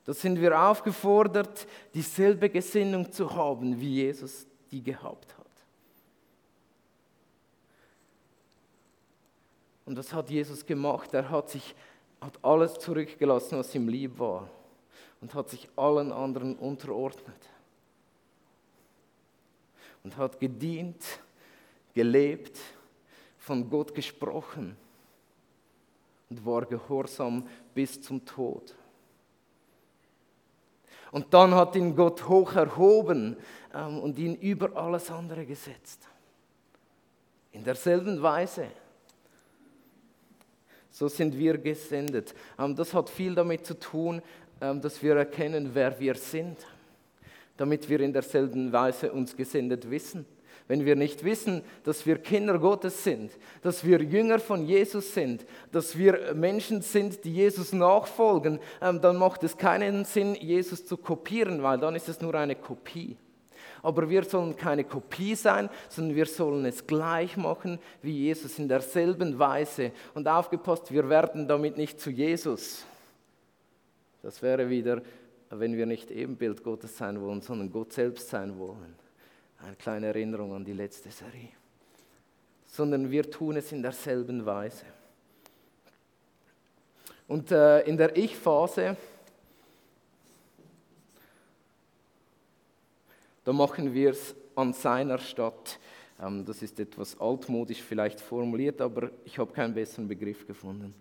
Da 0.05 0.13
sind 0.13 0.39
wir 0.39 0.59
aufgefordert, 0.59 1.67
dieselbe 1.93 2.49
Gesinnung 2.49 3.11
zu 3.11 3.33
haben, 3.33 3.79
wie 3.79 4.03
Jesus 4.03 4.45
die 4.71 4.83
gehabt 4.83 5.35
hat. 5.37 5.45
Und 9.85 9.97
was 9.97 10.13
hat 10.13 10.29
Jesus 10.29 10.65
gemacht? 10.65 11.13
Er 11.13 11.29
hat 11.29 11.49
sich 11.49 11.75
hat 12.25 12.43
alles 12.43 12.73
zurückgelassen, 12.79 13.59
was 13.59 13.73
ihm 13.75 13.87
lieb 13.87 14.17
war 14.17 14.49
und 15.21 15.33
hat 15.33 15.49
sich 15.49 15.69
allen 15.75 16.11
anderen 16.11 16.55
unterordnet 16.55 17.49
und 20.03 20.17
hat 20.17 20.39
gedient, 20.39 21.03
gelebt, 21.93 22.57
von 23.37 23.69
Gott 23.69 23.93
gesprochen 23.93 24.75
und 26.29 26.43
war 26.45 26.65
gehorsam 26.65 27.47
bis 27.75 28.01
zum 28.01 28.25
Tod. 28.25 28.73
Und 31.15 31.33
dann 31.33 31.55
hat 31.55 31.77
ihn 31.77 31.95
Gott 31.95 32.27
hoch 32.27 32.55
erhoben 32.55 33.37
ähm, 33.73 33.99
und 33.99 34.19
ihn 34.19 34.35
über 34.35 34.75
alles 34.75 35.09
andere 35.09 35.45
gesetzt. 35.45 36.09
In 37.53 37.63
derselben 37.63 38.21
Weise. 38.21 38.67
So 40.91 41.07
sind 41.07 41.37
wir 41.37 41.57
gesendet. 41.57 42.35
Ähm, 42.59 42.75
das 42.75 42.93
hat 42.93 43.09
viel 43.09 43.33
damit 43.33 43.65
zu 43.65 43.79
tun, 43.79 44.21
ähm, 44.59 44.81
dass 44.81 45.01
wir 45.01 45.15
erkennen, 45.15 45.69
wer 45.71 45.97
wir 45.97 46.15
sind, 46.15 46.57
damit 47.55 47.87
wir 47.87 48.01
in 48.01 48.11
derselben 48.11 48.73
Weise 48.73 49.09
uns 49.13 49.37
gesendet 49.37 49.89
wissen. 49.89 50.25
Wenn 50.67 50.83
wir 50.83 50.95
nicht 50.95 51.23
wissen, 51.23 51.63
dass 51.83 52.07
wir 52.07 52.17
Kinder 52.17 52.57
Gottes 52.57 53.03
sind, 53.03 53.31
dass 53.61 53.85
wir 53.85 54.01
Jünger 54.01 54.39
von 54.39 54.65
Jesus 54.65 55.13
sind, 55.13 55.45
dass 55.71 55.95
wir 55.95 56.33
Menschen 56.33 56.81
sind, 56.81 57.23
die 57.23 57.33
Jesus 57.33 57.71
nachfolgen, 57.71 58.59
ähm, 58.81 58.99
dann 58.99 59.17
macht 59.17 59.43
es 59.43 59.57
keinen 59.57 60.05
Sinn, 60.05 60.33
Jesus 60.33 60.85
zu 60.85 60.97
kopieren, 60.97 61.61
weil 61.61 61.77
dann 61.77 61.95
ist 61.95 62.09
es 62.09 62.19
nur 62.19 62.33
eine 62.33 62.55
Kopie. 62.55 63.15
Aber 63.83 64.09
wir 64.09 64.23
sollen 64.23 64.55
keine 64.55 64.83
Kopie 64.83 65.35
sein, 65.35 65.69
sondern 65.89 66.15
wir 66.15 66.25
sollen 66.25 66.65
es 66.65 66.87
gleich 66.87 67.37
machen 67.37 67.77
wie 68.01 68.23
Jesus 68.23 68.57
in 68.57 68.67
derselben 68.67 69.37
Weise. 69.37 69.91
Und 70.15 70.27
aufgepasst, 70.27 70.91
wir 70.91 71.07
werden 71.07 71.47
damit 71.47 71.77
nicht 71.77 71.99
zu 71.99 72.09
Jesus. 72.09 72.83
Das 74.23 74.41
wäre 74.41 74.67
wieder, 74.71 75.03
wenn 75.51 75.77
wir 75.77 75.85
nicht 75.85 76.09
Ebenbild 76.09 76.63
Gottes 76.63 76.97
sein 76.97 77.21
wollen, 77.21 77.41
sondern 77.41 77.71
Gott 77.71 77.93
selbst 77.93 78.27
sein 78.27 78.57
wollen. 78.57 79.04
Eine 79.65 79.75
kleine 79.77 80.07
Erinnerung 80.07 80.53
an 80.53 80.63
die 80.63 80.73
letzte 80.73 81.09
Serie. 81.09 81.49
Sondern 82.67 83.09
wir 83.09 83.31
tun 83.31 83.57
es 83.57 83.71
in 83.71 83.81
derselben 83.81 84.45
Weise. 84.45 84.85
Und 87.27 87.49
äh, 87.49 87.81
in 87.81 87.97
der 87.97 88.15
Ich-Phase, 88.15 88.95
da 93.43 93.53
machen 93.53 93.91
wir 93.91 94.11
es 94.11 94.35
an 94.53 94.71
seiner 94.71 95.17
Stadt. 95.17 95.79
Ähm, 96.21 96.45
das 96.45 96.61
ist 96.61 96.79
etwas 96.79 97.19
altmodisch 97.19 97.81
vielleicht 97.81 98.21
formuliert, 98.21 98.79
aber 98.81 99.09
ich 99.23 99.39
habe 99.39 99.51
keinen 99.51 99.73
besseren 99.73 100.07
Begriff 100.07 100.45
gefunden. 100.45 100.93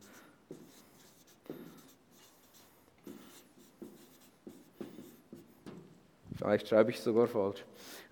Vielleicht 6.39 6.67
schreibe 6.67 6.93
ich 6.93 7.01
sogar 7.01 7.27
falsch. 7.27 7.63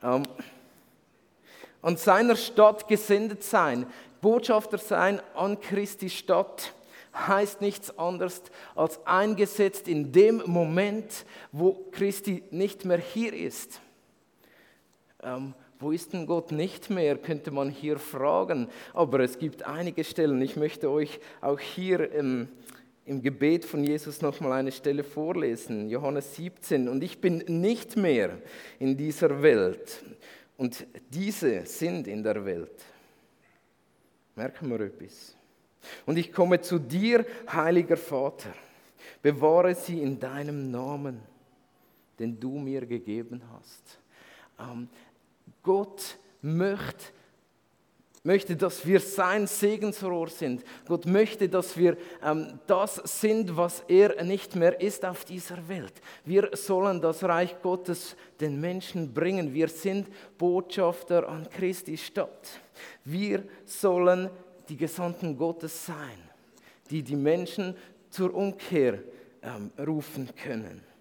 Ähm, 0.02 0.24
an 1.80 1.96
seiner 1.96 2.36
Stadt 2.36 2.88
gesendet 2.88 3.42
sein, 3.42 3.86
Botschafter 4.20 4.78
sein 4.78 5.20
an 5.34 5.60
Christi 5.60 6.10
Stadt, 6.10 6.72
heißt 7.14 7.60
nichts 7.60 7.98
anderes 7.98 8.42
als 8.74 9.04
eingesetzt 9.06 9.88
in 9.88 10.12
dem 10.12 10.42
Moment, 10.46 11.26
wo 11.50 11.74
Christi 11.90 12.42
nicht 12.50 12.84
mehr 12.84 12.98
hier 12.98 13.32
ist. 13.34 13.80
Ähm, 15.22 15.54
wo 15.78 15.90
ist 15.90 16.12
denn 16.12 16.26
Gott 16.26 16.52
nicht 16.52 16.90
mehr, 16.90 17.18
könnte 17.18 17.50
man 17.50 17.68
hier 17.68 17.98
fragen. 17.98 18.68
Aber 18.94 19.20
es 19.20 19.38
gibt 19.38 19.64
einige 19.64 20.04
Stellen. 20.04 20.40
Ich 20.40 20.56
möchte 20.56 20.88
euch 20.88 21.18
auch 21.40 21.58
hier 21.58 22.12
ähm, 22.14 22.48
im 23.04 23.22
Gebet 23.22 23.64
von 23.64 23.82
Jesus 23.82 24.22
nochmal 24.22 24.52
eine 24.52 24.72
Stelle 24.72 25.02
vorlesen, 25.04 25.88
Johannes 25.88 26.36
17. 26.36 26.88
Und 26.88 27.02
ich 27.02 27.20
bin 27.20 27.38
nicht 27.46 27.96
mehr 27.96 28.38
in 28.78 28.96
dieser 28.96 29.42
Welt 29.42 30.04
und 30.56 30.86
diese 31.10 31.66
sind 31.66 32.06
in 32.06 32.22
der 32.22 32.44
Welt. 32.44 32.84
Merken 34.36 34.70
wir 34.70 34.80
etwas. 34.80 35.36
Und 36.06 36.16
ich 36.16 36.32
komme 36.32 36.60
zu 36.60 36.78
dir, 36.78 37.26
heiliger 37.50 37.96
Vater, 37.96 38.54
bewahre 39.20 39.74
sie 39.74 40.00
in 40.00 40.20
deinem 40.20 40.70
Namen, 40.70 41.20
den 42.18 42.38
du 42.38 42.58
mir 42.58 42.86
gegeben 42.86 43.42
hast. 43.52 43.98
Ähm, 44.60 44.88
Gott 45.62 46.18
möchte 46.40 47.12
möchte, 48.24 48.54
dass 48.54 48.86
wir 48.86 49.00
sein 49.00 49.46
Segensrohr 49.46 50.28
sind. 50.28 50.62
Gott 50.86 51.06
möchte, 51.06 51.48
dass 51.48 51.76
wir 51.76 51.96
ähm, 52.22 52.60
das 52.66 52.96
sind, 53.20 53.56
was 53.56 53.82
er 53.88 54.22
nicht 54.22 54.54
mehr 54.54 54.80
ist 54.80 55.04
auf 55.04 55.24
dieser 55.24 55.68
Welt. 55.68 55.94
Wir 56.24 56.50
sollen 56.52 57.00
das 57.00 57.24
Reich 57.24 57.60
Gottes 57.62 58.16
den 58.40 58.60
Menschen 58.60 59.12
bringen. 59.12 59.52
Wir 59.52 59.68
sind 59.68 60.08
Botschafter 60.38 61.28
an 61.28 61.48
Christi 61.50 61.96
Stadt. 61.96 62.48
Wir 63.04 63.42
sollen 63.64 64.30
die 64.68 64.76
Gesandten 64.76 65.36
Gottes 65.36 65.86
sein, 65.86 66.30
die 66.90 67.02
die 67.02 67.16
Menschen 67.16 67.74
zur 68.08 68.32
Umkehr 68.34 69.00
ähm, 69.42 69.72
rufen 69.84 70.28
können. 70.36 70.91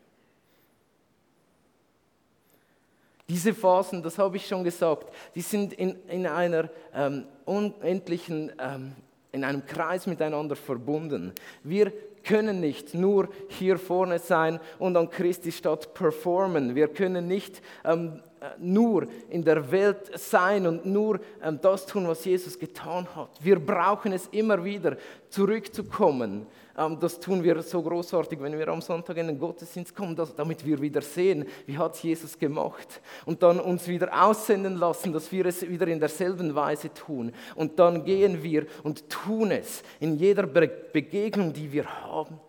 Diese 3.31 3.53
Phasen, 3.53 4.03
das 4.03 4.17
habe 4.17 4.35
ich 4.35 4.45
schon 4.45 4.65
gesagt, 4.65 5.07
die 5.35 5.41
sind 5.41 5.71
in, 5.71 5.95
in 6.09 6.27
einer 6.27 6.69
ähm, 6.93 7.23
unendlichen, 7.45 8.51
ähm, 8.59 8.91
in 9.31 9.45
einem 9.45 9.65
Kreis 9.65 10.05
miteinander 10.05 10.57
verbunden. 10.57 11.31
Wir 11.63 11.93
können 12.25 12.59
nicht 12.59 12.93
nur 12.93 13.29
hier 13.47 13.79
vorne 13.79 14.19
sein 14.19 14.59
und 14.79 14.97
an 14.97 15.09
Christi 15.09 15.53
Stadt 15.53 15.93
performen. 15.93 16.75
Wir 16.75 16.89
können 16.89 17.29
nicht 17.29 17.61
ähm, 17.85 18.21
äh, 18.41 18.47
nur 18.59 19.07
in 19.29 19.45
der 19.45 19.71
Welt 19.71 20.11
sein 20.19 20.67
und 20.67 20.85
nur 20.85 21.21
ähm, 21.41 21.57
das 21.61 21.85
tun, 21.85 22.09
was 22.09 22.25
Jesus 22.25 22.59
getan 22.59 23.07
hat. 23.15 23.29
Wir 23.41 23.65
brauchen 23.65 24.11
es 24.11 24.27
immer 24.33 24.61
wieder, 24.61 24.97
zurückzukommen 25.29 26.47
das 26.73 27.19
tun 27.19 27.43
wir 27.43 27.61
so 27.61 27.81
großartig, 27.81 28.41
wenn 28.41 28.57
wir 28.57 28.67
am 28.69 28.81
Sonntag 28.81 29.17
in 29.17 29.27
den 29.27 29.37
Gottesdienst 29.39 29.95
kommen, 29.95 30.15
damit 30.15 30.65
wir 30.65 30.81
wieder 30.81 31.01
sehen, 31.01 31.45
wie 31.65 31.77
hat 31.77 31.97
Jesus 31.97 32.37
gemacht. 32.39 33.01
Und 33.25 33.43
dann 33.43 33.59
uns 33.59 33.87
wieder 33.87 34.23
aussenden 34.23 34.77
lassen, 34.77 35.11
dass 35.11 35.31
wir 35.31 35.45
es 35.45 35.67
wieder 35.67 35.87
in 35.87 35.99
derselben 35.99 36.55
Weise 36.55 36.93
tun. 36.93 37.33
Und 37.55 37.77
dann 37.77 38.05
gehen 38.05 38.41
wir 38.41 38.67
und 38.83 39.09
tun 39.09 39.51
es 39.51 39.83
in 39.99 40.15
jeder 40.17 40.43
Begegnung, 40.47 41.51
die 41.51 41.71
wir 41.71 41.85
haben. 42.03 42.39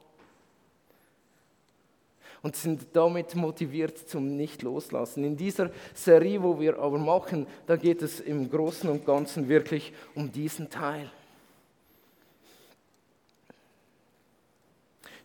Und 2.43 2.57
sind 2.57 2.87
damit 2.93 3.37
motiviert 3.37 3.97
zum 4.09 4.37
Nicht-Loslassen. 4.37 5.23
In 5.23 5.37
dieser 5.37 5.71
Serie, 5.95 6.43
wo 6.43 6.59
wir 6.59 6.79
aber 6.79 6.99
machen, 6.99 7.47
da 7.67 7.76
geht 7.76 8.02
es 8.02 8.19
im 8.19 8.50
Großen 8.50 8.91
und 8.91 9.07
Ganzen 9.07 9.49
wirklich 9.49 9.93
um 10.14 10.31
diesen 10.31 10.69
Teil. 10.69 11.11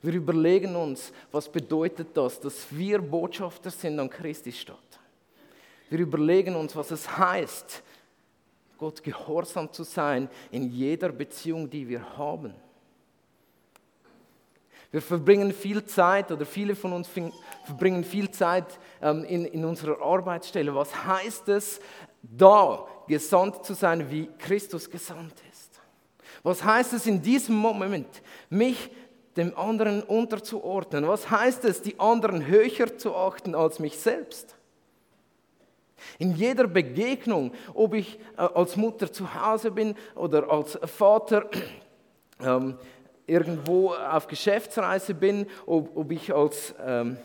Wir 0.01 0.13
überlegen 0.13 0.75
uns, 0.75 1.11
was 1.31 1.49
bedeutet 1.49 2.09
das, 2.15 2.39
dass 2.39 2.67
wir 2.69 2.99
Botschafter 2.99 3.71
sind 3.71 3.99
an 3.99 4.09
Christi 4.09 4.51
Stadt. 4.51 4.77
Wir 5.89 5.99
überlegen 5.99 6.55
uns, 6.55 6.75
was 6.75 6.91
es 6.91 7.17
heißt, 7.17 7.83
Gott 8.77 9.01
gehorsam 9.01 9.71
zu 9.71 9.83
sein 9.83 10.29
in 10.51 10.69
jeder 10.69 11.09
Beziehung, 11.09 11.69
die 11.69 11.87
wir 11.87 12.17
haben. 12.17 12.53
Wir 14.91 15.01
verbringen 15.01 15.51
viel 15.51 15.83
Zeit 15.85 16.31
oder 16.31 16.45
viele 16.45 16.75
von 16.75 16.93
uns 16.93 17.09
verbringen 17.65 18.03
viel 18.03 18.31
Zeit 18.31 18.79
ähm, 19.01 19.23
in, 19.25 19.45
in 19.45 19.65
unserer 19.65 20.01
Arbeitsstelle. 20.01 20.73
Was 20.73 21.05
heißt 21.05 21.49
es, 21.49 21.79
da 22.21 22.87
gesandt 23.07 23.65
zu 23.65 23.73
sein, 23.73 24.09
wie 24.09 24.29
Christus 24.37 24.89
gesandt 24.89 25.33
ist? 25.51 25.81
Was 26.43 26.63
heißt 26.63 26.93
es 26.93 27.05
in 27.05 27.21
diesem 27.21 27.55
Moment, 27.55 28.07
mich 28.49 28.89
dem 29.37 29.57
anderen 29.57 30.03
unterzuordnen. 30.03 31.07
Was 31.07 31.29
heißt 31.29 31.65
es, 31.65 31.81
die 31.81 31.99
anderen 31.99 32.47
höher 32.47 32.97
zu 32.97 33.15
achten 33.15 33.55
als 33.55 33.79
mich 33.79 33.97
selbst? 33.97 34.55
In 36.19 36.35
jeder 36.35 36.67
Begegnung, 36.67 37.51
ob 37.73 37.93
ich 37.93 38.19
äh, 38.37 38.41
als 38.41 38.75
Mutter 38.75 39.11
zu 39.11 39.33
Hause 39.33 39.71
bin 39.71 39.95
oder 40.15 40.49
als 40.49 40.77
Vater 40.85 41.49
ähm, 42.43 42.77
irgendwo 43.25 43.93
auf 43.93 44.27
Geschäftsreise 44.27 45.13
bin, 45.13 45.47
ob, 45.65 45.95
ob 45.95 46.11
ich 46.11 46.33
als 46.33 46.75
ähm, 46.85 47.17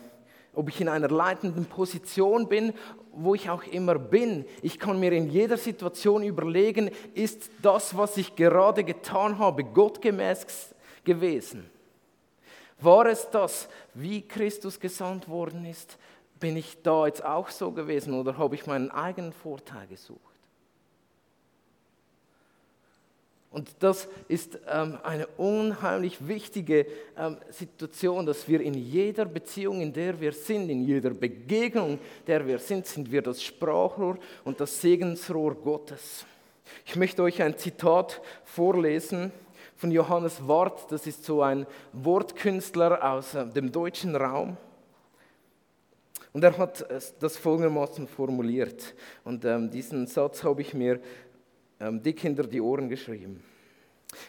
ob 0.55 0.69
ich 0.69 0.79
in 0.79 0.89
einer 0.89 1.09
leitenden 1.09 1.65
Position 1.65 2.47
bin, 2.47 2.73
wo 3.11 3.35
ich 3.35 3.49
auch 3.49 3.63
immer 3.63 3.97
bin. 3.97 4.45
Ich 4.61 4.79
kann 4.79 4.99
mir 4.99 5.11
in 5.11 5.29
jeder 5.29 5.57
Situation 5.57 6.23
überlegen, 6.23 6.91
ist 7.13 7.49
das, 7.61 7.97
was 7.97 8.17
ich 8.17 8.35
gerade 8.35 8.83
getan 8.83 9.39
habe, 9.39 9.63
gottgemäß 9.63 10.73
gewesen? 11.03 11.69
War 12.83 13.05
es 13.05 13.29
das, 13.29 13.67
wie 13.93 14.21
Christus 14.21 14.79
gesandt 14.79 15.29
worden 15.29 15.65
ist? 15.65 15.97
Bin 16.39 16.57
ich 16.57 16.81
da 16.83 17.07
jetzt 17.07 17.23
auch 17.23 17.49
so 17.49 17.71
gewesen 17.71 18.13
oder 18.13 18.37
habe 18.37 18.55
ich 18.55 18.65
meinen 18.65 18.91
eigenen 18.91 19.31
Vorteil 19.31 19.87
gesucht? 19.87 20.19
Und 23.53 23.69
das 23.79 24.07
ist 24.27 24.57
ähm, 24.67 24.97
eine 25.03 25.27
unheimlich 25.37 26.27
wichtige 26.27 26.87
ähm, 27.15 27.37
Situation, 27.51 28.25
dass 28.25 28.47
wir 28.47 28.59
in 28.59 28.73
jeder 28.73 29.25
Beziehung, 29.25 29.79
in 29.79 29.93
der 29.93 30.19
wir 30.19 30.33
sind, 30.33 30.69
in 30.69 30.83
jeder 30.83 31.11
Begegnung, 31.11 31.99
der 32.25 32.47
wir 32.47 32.57
sind, 32.57 32.87
sind 32.87 33.11
wir 33.11 33.21
das 33.21 33.43
Sprachrohr 33.43 34.17
und 34.43 34.59
das 34.59 34.81
Segensrohr 34.81 35.53
Gottes. 35.53 36.25
Ich 36.83 36.95
möchte 36.95 37.21
euch 37.21 37.43
ein 37.43 37.55
Zitat 37.55 38.21
vorlesen 38.43 39.31
von 39.75 39.91
Johannes 39.91 40.47
Wort, 40.47 40.91
das 40.91 41.07
ist 41.07 41.23
so 41.23 41.41
ein 41.41 41.65
Wortkünstler 41.93 43.03
aus 43.03 43.35
äh, 43.35 43.45
dem 43.45 43.71
deutschen 43.71 44.15
Raum. 44.15 44.57
Und 46.33 46.43
er 46.43 46.57
hat 46.57 46.85
das 47.19 47.37
folgendermaßen 47.37 48.07
formuliert. 48.07 48.95
Und 49.23 49.45
ähm, 49.45 49.69
diesen 49.69 50.07
Satz 50.07 50.43
habe 50.43 50.61
ich 50.61 50.73
mir 50.73 50.99
ähm, 51.79 52.01
dick 52.01 52.19
hinter 52.21 52.43
die 52.43 52.59
Ohren 52.59 52.89
geschrieben. 52.89 53.43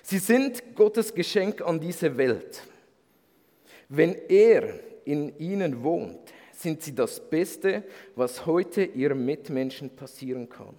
Sie 0.02 0.18
sind 0.18 0.74
Gottes 0.74 1.14
Geschenk 1.14 1.62
an 1.62 1.80
diese 1.80 2.16
Welt. 2.16 2.62
Wenn 3.88 4.14
er 4.28 4.80
in 5.04 5.38
ihnen 5.38 5.82
wohnt, 5.82 6.32
sind 6.52 6.82
sie 6.82 6.94
das 6.94 7.20
Beste, 7.20 7.84
was 8.16 8.46
heute 8.46 8.84
ihrem 8.84 9.24
Mitmenschen 9.24 9.90
passieren 9.90 10.48
kann. 10.48 10.74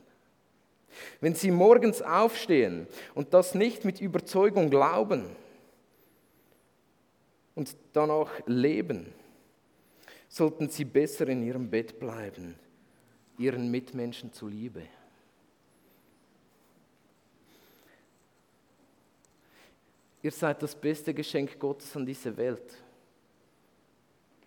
Wenn 1.21 1.35
Sie 1.35 1.51
morgens 1.51 2.01
aufstehen 2.01 2.87
und 3.13 3.33
das 3.33 3.55
nicht 3.55 3.85
mit 3.85 4.01
Überzeugung 4.01 4.69
glauben 4.69 5.25
und 7.55 7.75
danach 7.93 8.31
leben, 8.45 9.13
sollten 10.29 10.69
Sie 10.69 10.85
besser 10.85 11.27
in 11.27 11.43
Ihrem 11.43 11.69
Bett 11.69 11.99
bleiben, 11.99 12.55
Ihren 13.37 13.71
Mitmenschen 13.71 14.33
zuliebe. 14.33 14.83
Ihr 20.21 20.31
seid 20.31 20.63
das 20.63 20.73
beste 20.73 21.13
Geschenk 21.13 21.59
Gottes 21.59 21.95
an 21.95 22.05
diese 22.05 22.35
Welt. 22.35 22.84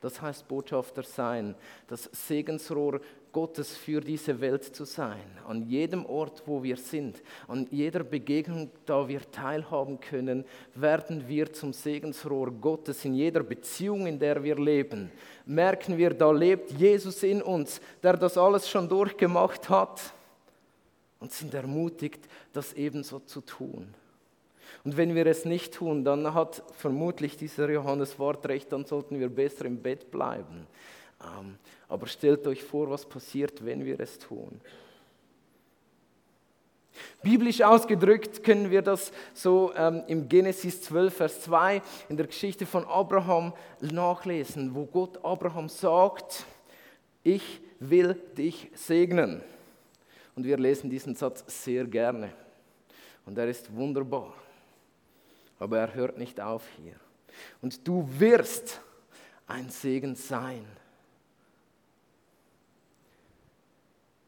Das 0.00 0.20
heißt 0.22 0.46
Botschafter 0.46 1.02
sein, 1.02 1.54
das 1.88 2.04
Segensrohr 2.12 3.00
Gottes 3.32 3.76
für 3.76 4.00
diese 4.00 4.40
Welt 4.40 4.64
zu 4.64 4.84
sein. 4.84 5.20
An 5.46 5.62
jedem 5.68 6.06
Ort, 6.06 6.42
wo 6.46 6.62
wir 6.62 6.76
sind, 6.76 7.22
an 7.46 7.66
jeder 7.70 8.04
Begegnung, 8.04 8.70
da 8.87 9.06
wir 9.06 9.20
teilhaben 9.30 10.00
können, 10.00 10.44
werden 10.74 11.26
wir 11.28 11.52
zum 11.52 11.72
Segensrohr 11.72 12.50
Gottes 12.50 13.04
in 13.04 13.14
jeder 13.14 13.42
Beziehung, 13.42 14.06
in 14.06 14.18
der 14.18 14.42
wir 14.42 14.56
leben. 14.56 15.11
Merken 15.44 15.98
wir, 15.98 16.14
da 16.14 16.30
lebt 16.30 16.72
Jesus 16.72 17.22
in 17.22 17.42
uns, 17.42 17.80
der 18.02 18.16
das 18.16 18.38
alles 18.38 18.68
schon 18.68 18.88
durchgemacht 18.88 19.68
hat 19.68 20.00
und 21.20 21.32
sind 21.32 21.52
ermutigt, 21.54 22.28
das 22.52 22.72
ebenso 22.72 23.18
zu 23.20 23.40
tun. 23.40 23.94
Und 24.85 24.96
wenn 24.96 25.14
wir 25.14 25.26
es 25.26 25.44
nicht 25.44 25.74
tun, 25.74 26.04
dann 26.04 26.35
hat 26.35 26.62
vermutlich 26.76 27.37
dieser 27.37 27.70
Johannes 27.70 28.18
Wort 28.18 28.46
recht, 28.48 28.72
dann 28.72 28.85
sollten 28.85 29.18
wir 29.18 29.28
besser 29.28 29.64
im 29.64 29.83
Bett 29.83 30.11
bleiben. 30.11 30.66
Ähm, 31.20 31.57
aber 31.88 32.07
stellt 32.07 32.46
euch 32.46 32.62
vor, 32.62 32.90
was 32.90 33.07
passiert, 33.07 33.64
wenn 33.64 33.85
wir 33.85 33.98
es 34.00 34.18
tun. 34.18 34.61
Biblisch 37.22 37.62
ausgedrückt 37.62 38.42
können 38.42 38.70
wir 38.70 38.83
das 38.83 39.12
so 39.35 39.72
ähm, 39.76 40.02
im 40.07 40.28
Genesis 40.28 40.83
12, 40.83 41.14
Vers 41.14 41.42
2 41.42 41.83
in 42.09 42.16
der 42.16 42.26
Geschichte 42.26 42.66
von 42.66 42.85
Abraham 42.85 43.52
nachlesen, 43.81 44.74
wo 44.74 44.85
Gott 44.85 45.24
Abraham 45.24 45.68
sagt, 45.68 46.44
ich 47.22 47.61
will 47.81 48.14
dich 48.37 48.70
segnen. 48.74 49.42
Und 50.35 50.44
wir 50.44 50.57
lesen 50.57 50.88
diesen 50.88 51.14
Satz 51.14 51.44
sehr 51.46 51.85
gerne. 51.85 52.33
Und 53.26 53.37
er 53.37 53.48
ist 53.48 53.74
wunderbar. 53.74 54.35
Aber 55.58 55.78
er 55.78 55.94
hört 55.94 56.18
nicht 56.18 56.40
auf 56.40 56.64
hier. 56.76 56.94
Und 57.60 57.86
du 57.86 58.08
wirst 58.18 58.80
ein 59.46 59.68
Segen 59.70 60.14
sein. 60.14 60.66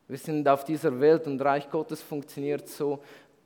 Wir 0.08 0.18
sind 0.18 0.48
auf 0.48 0.64
dieser 0.64 1.00
Welt 1.00 1.26
und 1.26 1.40
Reich 1.40 1.70
Gottes 1.70 2.02
funktioniert 2.02 2.68
so 2.68 3.02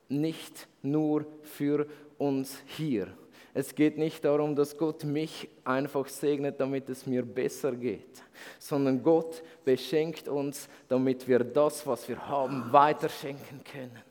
nicht 0.09 0.67
nur 0.81 1.25
für 1.43 1.85
uns 2.17 2.57
hier. 2.65 3.07
Es 3.53 3.73
geht 3.73 3.97
nicht 3.97 4.25
darum, 4.25 4.55
dass 4.55 4.77
Gott 4.77 5.03
mich 5.03 5.47
einfach 5.63 6.07
segnet, 6.07 6.59
damit 6.59 6.89
es 6.89 7.05
mir 7.05 7.23
besser 7.23 7.71
geht, 7.71 8.21
sondern 8.59 9.01
Gott 9.01 9.43
beschenkt 9.63 10.27
uns, 10.27 10.67
damit 10.89 11.27
wir 11.27 11.39
das, 11.39 11.85
was 11.87 12.09
wir 12.09 12.27
haben, 12.27 12.73
weiterschenken 12.73 13.63
können. 13.63 14.01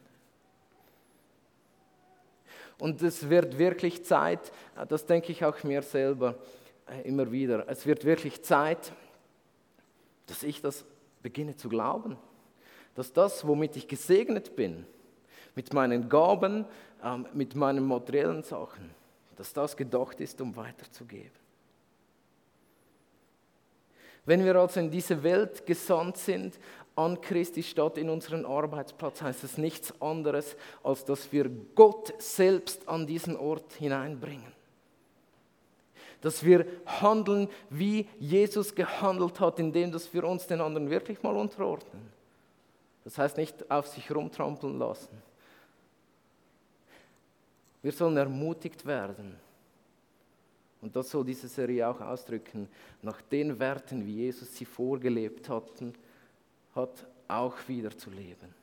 Und 2.78 3.02
es 3.02 3.28
wird 3.28 3.58
wirklich 3.58 4.04
Zeit, 4.04 4.52
das 4.88 5.06
denke 5.06 5.32
ich 5.32 5.44
auch 5.44 5.62
mir 5.62 5.82
selber 5.82 6.36
äh, 6.86 7.02
immer 7.08 7.30
wieder, 7.30 7.68
es 7.68 7.86
wird 7.86 8.04
wirklich 8.04 8.42
Zeit, 8.42 8.92
dass 10.26 10.42
ich 10.42 10.60
das 10.60 10.84
beginne 11.22 11.56
zu 11.56 11.68
glauben. 11.68 12.16
Dass 12.94 13.12
das, 13.12 13.46
womit 13.46 13.76
ich 13.76 13.88
gesegnet 13.88 14.54
bin, 14.54 14.86
mit 15.54 15.72
meinen 15.72 16.08
Gaben, 16.08 16.64
ähm, 17.02 17.26
mit 17.32 17.54
meinen 17.54 17.86
materiellen 17.86 18.42
Sachen, 18.42 18.90
dass 19.36 19.52
das 19.52 19.76
gedacht 19.76 20.20
ist, 20.20 20.40
um 20.40 20.54
weiterzugeben. 20.54 21.44
Wenn 24.26 24.44
wir 24.44 24.56
also 24.56 24.80
in 24.80 24.90
diese 24.90 25.22
Welt 25.22 25.66
gesandt 25.66 26.16
sind, 26.16 26.58
an 26.96 27.20
Christi 27.20 27.62
Stadt 27.62 27.98
in 27.98 28.08
unseren 28.08 28.46
Arbeitsplatz, 28.46 29.22
heißt 29.22 29.44
es 29.44 29.58
nichts 29.58 30.00
anderes, 30.00 30.56
als 30.82 31.04
dass 31.04 31.32
wir 31.32 31.50
Gott 31.74 32.14
selbst 32.18 32.88
an 32.88 33.06
diesen 33.06 33.36
Ort 33.36 33.72
hineinbringen. 33.74 34.52
Dass 36.20 36.44
wir 36.44 36.66
handeln, 36.86 37.48
wie 37.68 38.08
Jesus 38.18 38.74
gehandelt 38.74 39.40
hat, 39.40 39.58
indem 39.58 39.92
dass 39.92 40.12
wir 40.14 40.24
uns 40.24 40.46
den 40.46 40.60
anderen 40.60 40.88
wirklich 40.88 41.22
mal 41.22 41.36
unterordnen. 41.36 42.12
Das 43.04 43.18
heißt 43.18 43.36
nicht 43.36 43.70
auf 43.70 43.86
sich 43.88 44.10
rumtrampeln 44.10 44.78
lassen. 44.78 45.22
Wir 47.82 47.92
sollen 47.92 48.16
ermutigt 48.16 48.86
werden. 48.86 49.36
Und 50.80 50.96
das 50.96 51.10
soll 51.10 51.24
diese 51.24 51.48
Serie 51.48 51.86
auch 51.88 52.00
ausdrücken, 52.00 52.68
nach 53.02 53.20
den 53.20 53.58
Werten, 53.58 54.06
wie 54.06 54.16
Jesus 54.16 54.54
sie 54.54 54.64
vorgelebt 54.64 55.48
hatten, 55.48 55.94
hat, 56.74 57.06
auch 57.28 57.56
wieder 57.66 57.96
zu 57.96 58.10
leben. 58.10 58.54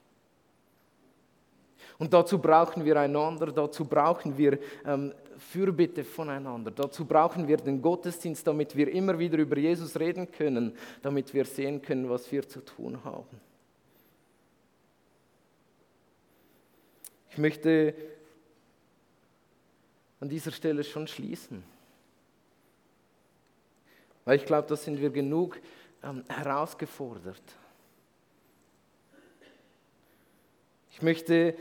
Und 1.97 2.13
dazu 2.13 2.39
brauchen 2.39 2.83
wir 2.83 2.99
einander, 2.99 3.51
dazu 3.51 3.85
brauchen 3.85 4.37
wir 4.37 4.59
ähm, 4.85 5.13
Fürbitte 5.37 6.03
voneinander, 6.03 6.71
dazu 6.71 7.05
brauchen 7.05 7.47
wir 7.47 7.57
den 7.57 7.81
Gottesdienst, 7.81 8.45
damit 8.45 8.75
wir 8.75 8.91
immer 8.91 9.17
wieder 9.17 9.37
über 9.37 9.57
Jesus 9.57 9.99
reden 9.99 10.31
können, 10.31 10.75
damit 11.01 11.33
wir 11.33 11.45
sehen 11.45 11.81
können, 11.81 12.09
was 12.09 12.31
wir 12.31 12.47
zu 12.47 12.61
tun 12.61 13.03
haben. 13.03 13.39
Ich 17.29 17.37
möchte 17.37 17.95
an 20.19 20.29
dieser 20.29 20.51
Stelle 20.51 20.83
schon 20.83 21.07
schließen. 21.07 21.63
Weil 24.25 24.37
ich 24.37 24.45
glaube, 24.45 24.67
da 24.67 24.75
sind 24.75 24.99
wir 25.01 25.09
genug 25.09 25.59
ähm, 26.03 26.23
herausgefordert. 26.27 27.41
Ich 31.01 31.03
möchte 31.03 31.55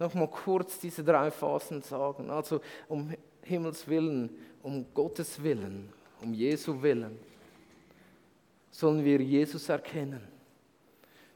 noch 0.00 0.14
mal 0.14 0.26
kurz 0.26 0.80
diese 0.80 1.04
drei 1.04 1.30
Phasen 1.30 1.80
sagen. 1.80 2.28
Also 2.28 2.60
um 2.88 3.14
Himmels 3.44 3.86
Willen, 3.86 4.28
um 4.64 4.84
Gottes 4.92 5.40
Willen, 5.40 5.92
um 6.20 6.34
Jesu 6.34 6.82
Willen 6.82 7.16
sollen 8.72 9.04
wir 9.04 9.20
Jesus 9.20 9.68
erkennen. 9.68 10.26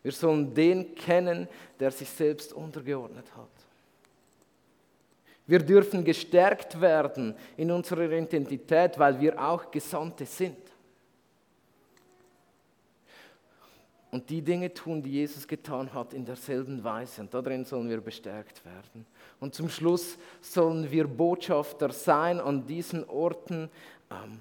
Wir 0.03 0.11
sollen 0.11 0.53
den 0.53 0.97
kennen, 0.97 1.47
der 1.79 1.93
sich 1.93 2.11
selbst 2.11 2.53
untergeordnet 2.53 3.27
hat. 3.37 3.49
Wir 5.47 5.61
dürfen 5.61 6.03
gestärkt 6.03 6.81
werden 6.81 7.37
in 7.57 7.71
unserer 7.71 8.11
Identität, 8.11 8.99
weil 8.99 9.21
wir 9.21 9.41
auch 9.41 9.71
Gesandte 9.71 10.27
sind. 10.27 10.59
Und 14.15 14.31
die 14.31 14.43
Dinge 14.43 14.73
tun, 14.73 15.03
die 15.03 15.11
Jesus 15.11 15.49
getan 15.49 15.93
hat, 15.93 16.15
in 16.15 16.25
derselben 16.25 16.85
Weise. 16.85 17.23
Und 17.23 17.35
darin 17.35 17.65
sollen 17.65 17.89
wir 17.89 18.01
bestärkt 18.01 18.65
werden. 18.65 19.05
Und 19.41 19.57
zum 19.57 19.69
Schluss 19.69 20.17
sollen 20.41 20.89
wir 20.89 21.09
Botschafter 21.09 21.91
sein 21.91 22.39
an 22.39 22.65
diesen 22.65 23.03
Orten, 23.09 23.69
ähm, 24.13 24.39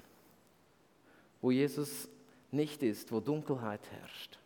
wo 1.41 1.49
Jesus 1.49 2.07
nicht 2.51 2.83
ist, 2.83 3.11
wo 3.11 3.19
Dunkelheit 3.19 3.81
herrscht. 3.99 4.37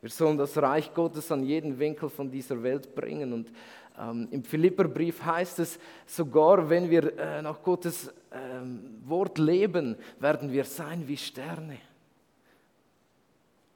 Wir 0.00 0.10
sollen 0.10 0.38
das 0.38 0.58
Reich 0.58 0.92
Gottes 0.92 1.30
an 1.30 1.44
jeden 1.44 1.78
Winkel 1.78 2.08
von 2.08 2.28
dieser 2.28 2.60
Welt 2.60 2.96
bringen. 2.96 3.32
Und 3.32 3.52
ähm, 3.96 4.26
Im 4.32 4.42
Philipperbrief 4.42 5.24
heißt 5.24 5.60
es 5.60 5.78
sogar, 6.04 6.68
wenn 6.68 6.90
wir 6.90 7.16
äh, 7.16 7.42
nach 7.42 7.62
Gottes 7.62 8.12
ähm, 8.32 9.00
Wort 9.04 9.38
leben, 9.38 9.94
werden 10.18 10.50
wir 10.50 10.64
sein 10.64 11.06
wie 11.06 11.16
Sterne. 11.16 11.78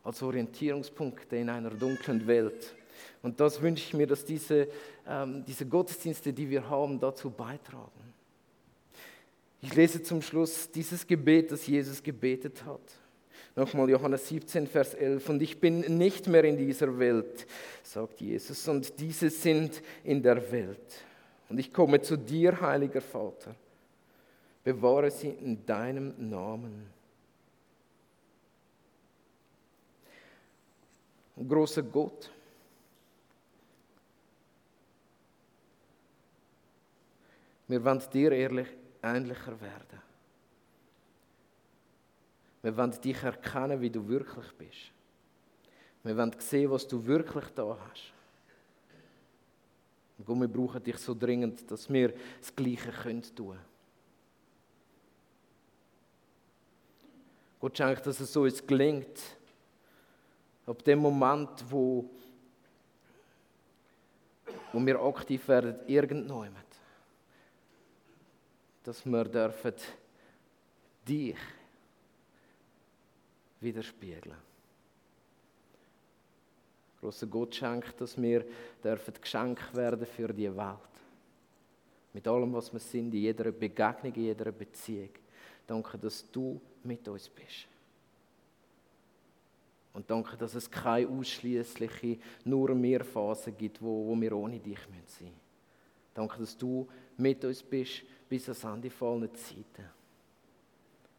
Als 0.09 0.23
Orientierungspunkte 0.23 1.37
in 1.37 1.51
einer 1.51 1.69
dunklen 1.69 2.27
Welt. 2.27 2.75
Und 3.21 3.39
das 3.41 3.61
wünsche 3.61 3.85
ich 3.85 3.93
mir, 3.93 4.07
dass 4.07 4.25
diese, 4.25 4.67
ähm, 5.07 5.45
diese 5.47 5.67
Gottesdienste, 5.67 6.33
die 6.33 6.49
wir 6.49 6.67
haben, 6.67 6.99
dazu 6.99 7.29
beitragen. 7.29 8.15
Ich 9.61 9.75
lese 9.75 10.03
zum 10.03 10.23
Schluss 10.23 10.71
dieses 10.71 11.07
Gebet, 11.07 11.53
das 11.53 11.67
Jesus 11.67 12.03
gebetet 12.03 12.65
hat. 12.65 12.81
Nochmal 13.55 13.91
Johannes 13.91 14.27
17, 14.29 14.67
Vers 14.67 14.95
11. 14.95 15.29
Und 15.29 15.43
ich 15.43 15.61
bin 15.61 15.81
nicht 15.99 16.27
mehr 16.27 16.45
in 16.45 16.57
dieser 16.57 16.99
Welt, 16.99 17.47
sagt 17.83 18.23
Jesus, 18.23 18.67
und 18.67 18.99
diese 18.99 19.29
sind 19.29 19.83
in 20.05 20.23
der 20.23 20.51
Welt. 20.51 21.05
Und 21.51 21.61
ich 21.61 21.71
komme 21.71 22.01
zu 22.01 22.17
dir, 22.17 22.59
heiliger 22.59 23.03
Vater. 23.03 23.55
Bewahre 24.65 25.11
sie 25.11 25.29
in 25.29 25.67
deinem 25.67 26.15
Namen. 26.31 26.98
Großer 31.47 31.83
Gott, 31.83 32.31
wir 37.69 37.85
wollen 37.85 38.03
dir 38.13 38.33
ehrlich 38.33 38.69
ähnlicher 39.03 39.61
werden. 39.61 40.03
Wir 42.63 42.77
wollen 42.77 43.01
dich 43.01 43.23
erkennen, 43.23 43.81
wie 43.81 43.91
du 43.91 44.07
wirklich 44.09 44.53
bist. 44.55 44.93
Wir 46.03 46.17
wollen 46.17 46.35
sehen, 46.39 46.71
was 46.71 46.89
du 46.89 47.05
wirklich 47.07 47.47
da 47.55 47.79
hast. 47.89 48.13
Und 50.27 50.41
wir 50.41 50.49
brauchen 50.49 50.83
dich 50.83 50.99
so 50.99 51.15
dringend, 51.15 51.71
dass 51.71 51.89
wir 51.89 52.13
das 52.41 52.55
Gleiche 52.55 52.93
tun 53.35 53.51
können. 53.51 53.61
Gott 57.61 57.77
schenkt, 57.77 58.07
dass 58.07 58.19
es 58.21 58.33
so 58.33 58.43
uns 58.43 58.65
gelingt, 58.67 59.38
ab 60.69 60.85
dem 60.85 60.99
Moment, 60.99 61.65
wo, 61.71 62.05
wo 64.73 64.87
wir 64.87 65.01
aktiv 65.01 65.49
werden, 65.49 65.77
irgendwann, 65.87 66.55
dass 68.85 69.05
wir 69.05 69.25
dürfen 69.25 69.75
dich 71.07 71.37
widerspiegeln. 73.61 74.37
Großer 77.01 77.27
Gott 77.27 77.55
schenkt, 77.55 78.01
dass 78.01 78.21
wir 78.21 78.45
dürfen 78.83 79.15
Geschenk 79.21 79.75
werden 79.75 80.05
für 80.07 80.33
die 80.33 80.55
Welt. 80.55 80.77
Mit 82.13 82.27
allem, 82.27 82.53
was 82.53 82.73
wir 82.73 82.81
sind, 82.81 83.15
in 83.15 83.21
jeder 83.21 83.53
Begegnung, 83.53 84.15
in 84.15 84.23
jeder 84.23 84.51
Beziehung. 84.51 85.11
Danke, 85.67 85.97
dass 85.99 86.31
du 86.31 86.61
mit 86.83 87.07
uns 87.07 87.29
bist. 87.29 87.69
Und 89.99 90.09
danke, 90.09 90.37
dass 90.37 90.55
es 90.55 90.71
keine 90.71 91.09
ausschließliche 91.09 92.19
nur 92.45 92.73
mehr 92.73 93.05
Phase 93.05 93.51
gibt, 93.51 93.83
wo, 93.83 94.07
wo 94.07 94.21
wir 94.21 94.33
ohne 94.33 94.61
dich 94.61 94.79
sein 94.79 94.93
müssen. 94.97 95.35
Danke, 96.15 96.39
dass 96.39 96.57
du 96.57 96.87
mit 97.17 97.45
uns 97.45 97.65
bist 97.65 98.05
bis 98.29 98.45
ans 98.45 98.63
Ende 98.63 98.91
fallen 98.91 99.35
Zeiten. 99.35 99.91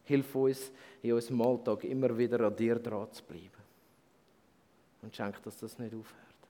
Hilf 0.05 0.33
uns 0.33 0.71
in 1.01 1.11
unserem 1.11 1.41
Alltag 1.41 1.83
immer 1.83 2.17
wieder 2.17 2.39
an 2.39 2.55
dir 2.55 2.75
dran 2.75 3.11
zu 3.11 3.21
bleiben. 3.21 3.51
Und 5.01 5.13
schenk, 5.13 5.43
dass 5.43 5.57
das 5.57 5.77
nicht 5.77 5.93
aufhört. 5.93 6.47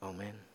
Amen. 0.00 0.51